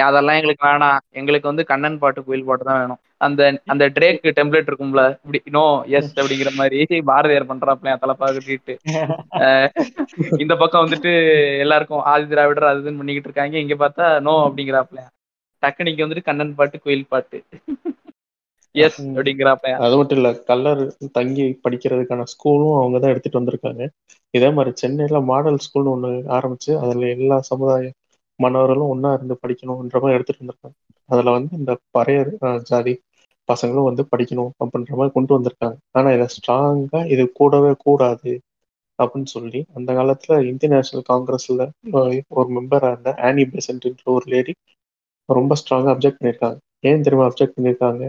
[0.07, 3.01] அதெல்லாம் எங்களுக்கு வேணாம் எங்களுக்கு வந்து கண்ணன் பாட்டு கோயில் பாட்டு தான் வேணும்.
[3.20, 3.41] அந்த
[3.73, 5.64] அந்த ட்ரேக் டெம்ப்ளேட் இருக்கும்ல இப்படி நோ
[5.97, 6.79] எஸ் அப்படிங்கிற மாதிரி
[7.11, 8.75] பாரதியார் பண்றாப்ல தலைப்பா கட்டிட்டு.
[9.41, 9.68] அஹ்,
[10.39, 11.12] இந்த பக்கம் வந்துட்டு
[11.64, 13.57] எல்லாருக்கும் ஆதி திராவிடர் அது இதுன்னு பண்ணிக்கிட்டு இருக்காங்க.
[13.64, 15.03] இங்க பார்த்தா நோ அப்படிங்கிறாப்ல
[15.62, 17.39] டக்குனிக்கு வந்துட்டு கண்ணன் பாட்டு கோயில் பாட்டு.
[18.75, 19.09] எஸ் ம்.
[19.12, 19.70] அப்படிங்கிறாப்ல.
[19.83, 23.83] அது மட்டும் இல்ல கல்லர் தங்கி படிக்கிறதுக்கான ஸ்கூலும் அவங்க தான் எடுத்துட்டு வந்திருக்காங்க.
[24.35, 27.91] இதே மாதிரி சென்னையில மாடல் ஸ்கூல்னு ஒண்ணு ஆரம்பிச்சு அதுல எல்லா சமுதாய
[28.39, 30.77] மாணவர்களும் ஒண்ணா இருந்து படிக்கணும்ன்ற மாதிரி எடுத்துட்டு வந்திருக்காங்க.
[31.09, 32.95] அதுல வந்து இந்த பறையர் அஹ், ஜாதி
[33.49, 35.77] பசங்களும் வந்து படிக்கணும் அப்படின்ற மாதிரி கொண்டு வந்திருக்காங்க.
[35.93, 38.33] ஆனா இதை ஸ்ட்ராங்கா இது கூடவே கூடாது
[38.99, 41.62] அப்படின்னு சொல்லி அந்த காலத்துல இந்தியன் நேஷனல் காங்கிரஸ்ல
[42.37, 44.53] ஒரு மெம்பரா இருந்த ஆனி பெசன்ட்ன்ற ஒரு லேடி
[45.29, 46.59] ரொம்ப ஸ்ட்ராங்கா அப்ஜெக்ட் பண்ணியிருக்காங்க.
[46.85, 48.05] ஏன் தெரியுமா அப்ஜெக்ட் பண்ணியிருக்காங்க?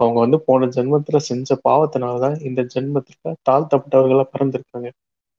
[0.00, 4.88] அவங்க வந்து போன ஜென்மத்துல செஞ்ச பாவத்தினாலதான் இந்த ஜென்மத்துல தாழ்த்தப்பட்டவர்களா பிறந்திருக்காங்க.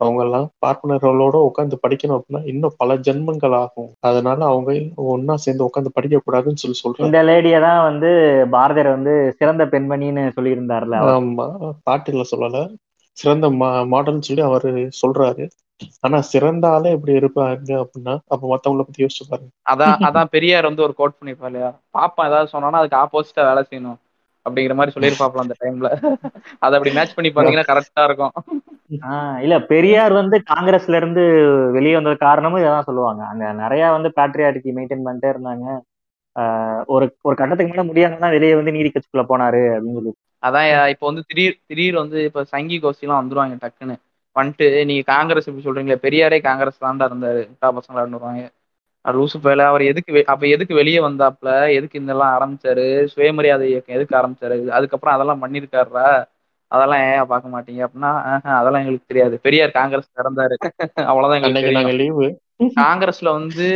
[0.01, 3.91] அவங்க எல்லாம் பார்ப்பனர்களோட உட்காந்து படிக்கணும் அப்படின்னா இன்னும் பல ஜென்மங்கள் ஆகும்.
[4.09, 4.71] அதனால அவங்க
[5.09, 7.07] ஒன்னா சேர்ந்து உட்காந்து படிக்க கூடாதுன்னு சொல்லி சொல்றாங்க.
[7.07, 8.09] இந்த லேடியை தான் வந்து
[8.53, 10.97] பாரதியார் வந்து சிறந்த பெண்மணின்னு சொல்லியிருந்தார்ல.
[11.07, 11.45] ஆமா
[11.87, 12.59] பாட்டுல சொல்லல.
[13.17, 15.45] சிறந்த மா மாடல்னு சொல்லி அவரு சொல்றாரு.
[16.03, 17.53] ஆனா சிறந்த ஆளே இப்படி இருப்பாங்க
[17.83, 19.51] அப்படின்னா அப்ப மத்தவங்கள பத்தி யோசிச்சு பாருங்க.
[19.71, 21.69] அதான் அதான் பெரியார் வந்து ஒரு கோட் பண்ணிருப்பா இல்லையா?
[21.95, 23.99] பாப்பா ஏதாவது சொன்னானா அதுக்கு ஆப்போசிட்டா வேலை செய்யணும்.
[24.49, 25.89] அப்படிங்கிற மாதிரி சொல்லியிருப்பாப்ல அந்த டைம்ல
[26.59, 28.33] அதை அப்படி மேட்ச் பண்ணி பாத்தீங்கன்னா கரெக்டா இருக்கும்.
[29.43, 31.23] இல்ல பெரியார் வந்து காங்கிரஸ்ல இருந்து
[31.75, 33.21] வெளியே வந்தது காரணமும் இதான் சொல்லுவாங்க.
[33.31, 35.65] அங்க நிறைய வந்து பேட்ரியாட்டிக்கு மெயின்டைன் பண்ணிட்டே இருந்தாங்க.
[36.35, 41.05] ஆஹ் ஒரு ஒரு கட்டத்துக்கு மேல முடியாதுன்னா வெளியே வந்து நீதி கட்சிக்குள்ள போனாரு அப்படின்னு சொல்லி அதான் இப்போ
[41.07, 43.95] வந்து திடீர் திடீர் வந்து இப்ப சங்கி கோஷ்டி எல்லாம் வந்துருவாங்க டக்குன்னு.
[44.35, 47.41] வந்துட்டு நீங்க காங்கிரஸ் இப்படி சொல்றீங்களே பெரியாரே காங்கிரஸ் தாண்டா இருந்தாரு.
[47.77, 48.43] பசங்களா வருவாங்க.
[49.05, 52.83] லூசு பேல அவர் எதுக்கு அப்ப எதுக்கு வெளியே வந்தாப்ல எதுக்கு இதெல்லாம் ஆரம்பிச்சாரு?
[53.13, 54.57] சுயமரியாதை இயக்கம் எதுக்கு ஆரம்பிச்சாரு?
[54.77, 56.07] அதுக்கப்புறம் அதெல்லாம் பண்ணிருக்காருடா.
[56.71, 58.11] அதெல்லாம் ஏன் பார்க்க மாட்டீங்க அப்படின்னா
[58.53, 59.35] அதெல்லாம் எங்களுக்கு தெரியாது.
[59.41, 60.55] பெரியார் காங்கிரஸ் இறந்தாரு.
[61.09, 62.27] அவ்வளவுதான் எங்களுக்கு லீவு
[62.77, 63.67] காங்கிரஸ்ல வந்து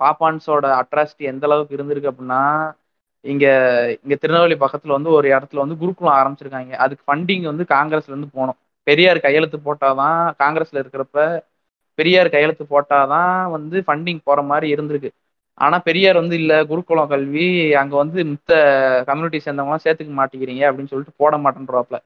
[0.00, 2.40] பாப்பான்ஸோட அட்ராசிட்டி எந்த அளவுக்கு இருந்திருக்கு அப்படின்னா
[3.24, 3.46] இங்க
[3.98, 6.72] இங்க திருநெல்வேலி பக்கத்துல வந்து ஒரு இடத்துல வந்து குருகுலம் ஆரம்பிச்சிருக்காங்க.
[6.84, 11.18] அதுக்கு ஃபண்டிங் வந்து காங்கிரஸ்ல இருந்து போகணும் பெரியார் கையெழுத்து போட்டாதான் காங்கிரஸ்ல இருக்கிறப்ப
[11.98, 15.10] பெரியார் கையெழுத்து போட்டாதான் வந்து ஃபண்டிங் போற மாதிரி இருந்திருக்கு.
[15.58, 17.46] ஆனா பெரியார் வந்து இல்ல குருகுலம் கல்வி
[17.80, 18.52] அங்க வந்து மித்த
[19.08, 21.98] கம்யூனிட்டி சேர்ந்தவங்களாம் சேர்த்துக்க மாட்டேங்கிறீங்க அப்படின்னு சொல்லிட்டு போட மாட்டேன்றாப்ல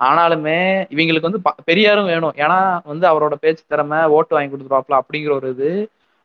[0.00, 0.58] ஆனாலுமே
[0.92, 2.34] இவங்களுக்கு வந்து பெரியாரும் வேணும்.
[2.36, 5.70] ஏன்னா வந்து அவரோட பேச்சு திறமை ஓட்டு வாங்கி கொடுத்துருவாப்ல அப்படிங்கிற ஒரு இது.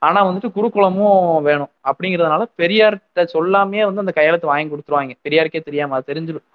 [0.02, 1.72] ஆனா வந்துட்டு குருகுலமும் வேணும்.
[1.90, 5.16] அப்படிங்கிறதுனால பெரியார்கிட்ட சொல்லாமே வந்து அந்த கையெழுத்து வாங்கி கொடுத்துருவாங்க.
[5.26, 6.48] பெரியாருக்கே தெரியாம அது தெரிஞ்சிடும்.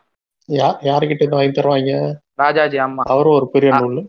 [0.49, 1.93] யார் யாருக்கிட்ட இருந்து வாங்கி தருவாங்க?
[2.39, 3.05] ராஜாஜி அம்மா.
[3.09, 3.71] அவரும் ஒரு பெரிய.
[3.79, 4.01] நூல்.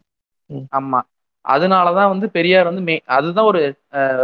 [0.74, 1.00] ஆமா
[1.46, 3.62] அதனாலதான் வந்து பெரியார் வந்து மே அதுதான் ஒரு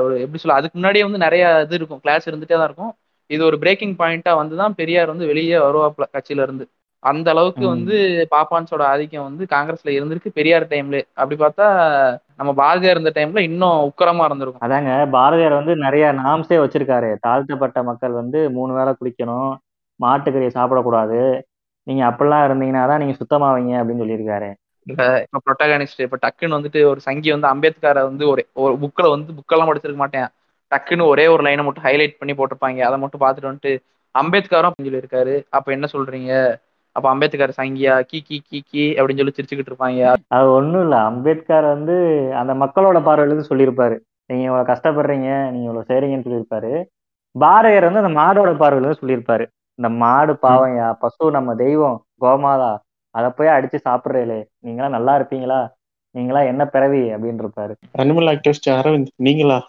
[0.03, 2.93] ஒரு எப்படி சொல்ல அதுக்கு முன்னாடியே வந்து நிறைய இது இருக்கும் கிளாஸ் இருந்துட்டே தான் இருக்கும்.
[3.29, 6.65] இது ஒரு பிரேக்கிங் பாயிண்டா வந்து தான் பெரியார் வந்து வெளியே வருவாப்ல கட்சியில இருந்து.
[7.03, 7.63] அந்த அளவுக்கு.
[7.73, 7.95] வந்து
[8.33, 11.65] பாப்பான்ஸோட ஆதிக்கம் வந்து காங்கிரஸ்ல இருந்திருக்கு பெரியார் டைம்ல அப்படி பார்த்தா
[12.39, 14.65] நம்ம பாரதியார் இருந்த டைம்ல இன்னும் உக்கரமா இருந்திருக்கும்.
[14.65, 17.09] அதாங்க பாரதியார் வந்து நிறைய நாம்ஸே வச்சிருக்காரு.
[17.25, 19.49] தாழ்த்தப்பட்ட மக்கள் வந்து மூணு வேளை குளிக்கணும்
[19.99, 21.19] மாட்டுக்கறியை சாப்பிடக்கூடாது.
[21.87, 24.49] நீங்க அப்படிலாம் இருந்தீங்கன்னா தான் நீங்க சுத்தமாவீங்க அப்படின்னு சொல்லியிருக்காரு.
[24.89, 29.33] இப்ப இப்ப ப்ரொட்டகானிஸ்ட் இப்ப டக்குன்னு வந்துட்டு ஒரு சங்கி வந்து அம்பேத்கரை வந்து ஒரு ஒரு புக்கில் வந்து
[29.33, 30.27] புக்கெல்லாம் படிச்சிருக்க மாட்டேன்.
[30.71, 32.79] டக்குன்னு ஒரே ஒரு லைனை மட்டும் ஹைலைட் பண்ணி போட்டிருப்பாங்க.
[32.79, 33.73] அதை மட்டும் பார்த்துட்டு வந்துட்டு
[34.15, 36.33] அம்பேத்கரும் சொல்லி இருக்காரு அப்ப என்ன சொல்றீங்க?
[36.91, 40.15] அப்ப அம்பேத்கர் சங்கியா கி கி கி கி அப்படின்னு சொல்லி சிரிச்சுக்கிட்டு இருப்பாங்க.
[40.27, 40.95] அது ஒண்ணும் இல்ல.
[40.95, 41.95] அம்பேத்கர் வந்து
[42.35, 43.95] அந்த மக்களோட பார்வையில இருந்து சொல்லியிருப்பாரு.
[44.25, 45.29] நீங்க இவ்வளவு கஷ்டப்படுறீங்க.
[45.51, 46.71] நீங்க இவ்வளவு செய்றீங்கன்னு சொல்லியிருப்பாரு.
[47.35, 49.45] பாரதியார் வந்து அந்த மாடோட பார்வையில இருந்து சொல்லியிருப்பாரு.
[49.79, 52.71] இந்த மாடு பாவம்யா பசு நம்ம தெய்வம் கோமாதா
[53.19, 55.59] அதை போய் அடிச்சு சாப்பிடுறீங்களே நீங்களாம் நல்லா இருப்பீங்களா?
[56.15, 57.03] நீங்களா என்ன பிறவி?
[57.15, 59.59] அப்படின்னு இருப்பாரு அனிமல் ஆக்டிவிஸ்ட் அரவிந்த் நீங்களா?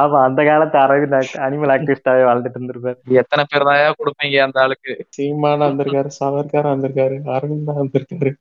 [0.00, 1.14] ஆமா அந்த காலத்து அரவிந்த்
[1.46, 2.98] அனிமல் ஆக்டிவிஸ்டாவே வாழ்ந்துட்டு இருந்திருப்பாரு.
[3.22, 4.92] எத்தனை பேர் தான் கொடுப்பீங்க அந்த ஆளுக்கு?
[5.16, 8.32] சீமானா வந்திருக்காரு சவர்கார் வந்திருக்காரு அரவிந்தா வந்திருக்காரு.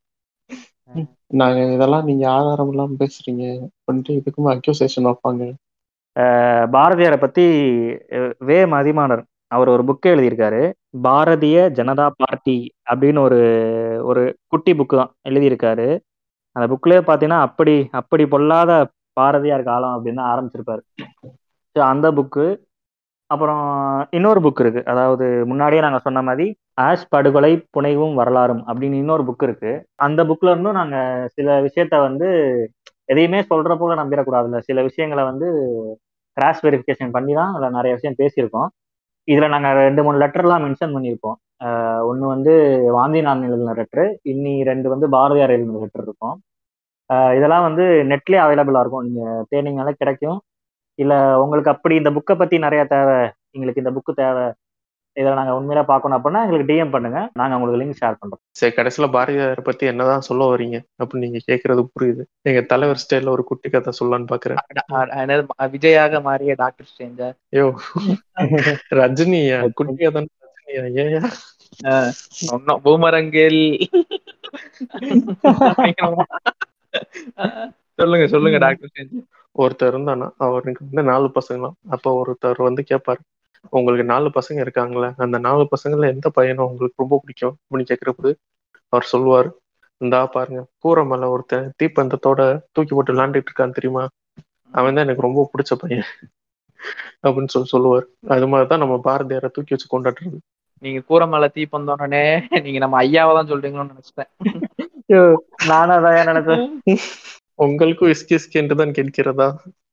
[1.41, 3.43] நாங்க இதெல்லாம் நீங்க ஆதாரம் இல்லாம பேசுறீங்க.
[3.79, 5.43] அப்படின்ட்டு இதுக்குமே அக்யூசேஷன் வைப்பாங்க.
[6.75, 7.43] பாரதியாரை பத்தி
[8.47, 10.61] வே மதிமானர் அவர் ஒரு புக்கே எழுதியிருக்காரு.
[11.05, 12.57] பாரதிய ஜனதா பார்ட்டி
[12.91, 13.39] அப்படின்னு ஒரு
[14.09, 14.23] ஒரு
[14.53, 15.87] குட்டி புக்கு தான் எழுதியிருக்காரு.
[16.55, 18.71] அந்த புக்லேயே பார்த்தீங்கன்னா அப்படி அப்படி பொல்லாத
[19.19, 20.81] பாரதியார் காலம் அப்படின்னு தான் ஆரம்பிச்சிருப்பாரு.
[21.75, 22.45] ஸோ அந்த புக்கு
[23.29, 23.65] அப்புறம்
[24.17, 24.81] இன்னொரு புக் இருக்கு.
[24.93, 26.45] அதாவது முன்னாடியே நாங்கள் சொன்ன மாதிரி
[26.87, 29.71] ஆஷ் படுகொலை புனைவும் வரலாறும் அப்படின்னு இன்னொரு புக் இருக்கு.
[30.05, 32.27] அந்த புக்ல இருந்தும் நாங்கள் சில விஷயத்த வந்து
[33.13, 34.59] எதையுமே சொல்ற போல நம்பிடக்கூடாதுல்ல.
[34.69, 35.47] சில விஷயங்களை வந்து
[36.37, 38.69] கிராஸ் வெரிஃபிகேஷன் பண்ணி தான் அதில் நிறைய விஷயம் பேசியிருக்கோம்.
[39.27, 41.37] இதுல நாங்க ரெண்டு மூணு லெட்டர்லாம் மென்ஷன் பண்ணியிருப்போம்
[42.09, 42.53] ஒன்று வந்து
[42.97, 46.37] வாந்தி நான் எழுதின லெட்டர் இன்னி ரெண்டு வந்து பாரதியார் எழுதின லெட்டர் இருக்கும்.
[47.37, 49.05] இதெல்லாம் வந்து நெட்லயே அவைலபிளா இருக்கும்.
[49.07, 50.39] நீங்க தேடிங்கனால கிடைக்கும்.
[50.99, 51.13] இல்ல
[51.43, 53.19] உங்களுக்கு அப்படி இந்த புக்கை பத்தி நிறைய தேவை
[53.55, 54.45] எங்களுக்கு இந்த புக்கு தேவை
[55.19, 57.19] இதை நாங்க உண்மையில பார்க்கணும் அப்படின்னா எங்களுக்கு டிஎம் பண்ணுங்க.
[57.39, 58.41] நாங்க உங்களுக்கு லிங்க் ஷேர் பண்றோம்.
[58.59, 62.23] சரி கடைசியில பாரதியார் பத்தி என்னதான் சொல்ல வரீங்க அப்படின்னு நீங்க கேக்குறது புரியுது.
[62.49, 64.59] எங்க தலைவர் ஸ்டைல்ல ஒரு குட்டி கதை சொல்லலான்னு பாக்குறேன்.
[65.73, 67.67] விஜயாக மாறிய டாக்டர் ஸ்ட்ரேஞ்சா ஐயோ.
[69.01, 71.23] ரஜினியா குட்டி கதை ரஜினியா ஏயா
[72.53, 73.61] ஒன்னும் பூமரங்கில்.
[77.99, 79.11] சொல்லுங்க சொல்லுங்க டாக்டர்
[79.55, 80.27] ஒருத்தர் இருந்தானா?
[80.45, 81.75] அவருக்கு வந்து நாலு பசங்களாம்.
[81.95, 83.21] அப்ப ஒருத்தர் வந்து கேட்பாரு
[83.73, 88.33] உங்களுக்கு நாலு பசங்க இருக்காங்களே அந்த நாலு பசங்கள்ல எந்த பையனை உங்களுக்கு ரொம்ப பிடிக்கும் அப்படின்னு கேட்கிறப்ப
[88.93, 89.49] அவர் சொல்லுவார்
[90.01, 92.41] இந்தா பாருங்க கூரை மேல ஒருத்தன் தீப்பந்தத்தோட
[92.71, 94.03] தூக்கி போட்டு விளாண்டுட்டு இருக்கான் தெரியுமா?
[94.73, 96.07] அவன் தான் எனக்கு ரொம்ப பிடிச்ச பையன்
[97.23, 98.05] அப்படின்னு சொல்லி சொல்லுவார்.
[98.27, 100.37] அது மாதிரிதான் நம்ம பாரதியாரை தூக்கி வச்சு கொண்டாடுறது.
[100.83, 102.23] நீங்க கூரை மேல தீ பந்தோடனே
[102.65, 104.31] நீங்க நம்ம ஐயாவை தான் சொல்றீங்களோன்னு நினைச்சிட்டேன்.
[105.67, 106.65] நானும் அதான் நினைச்சேன்.
[107.59, 109.47] உங்களுக்கும் இஸ்கி இஸ்கி என்று தான் கேட்கிறதா?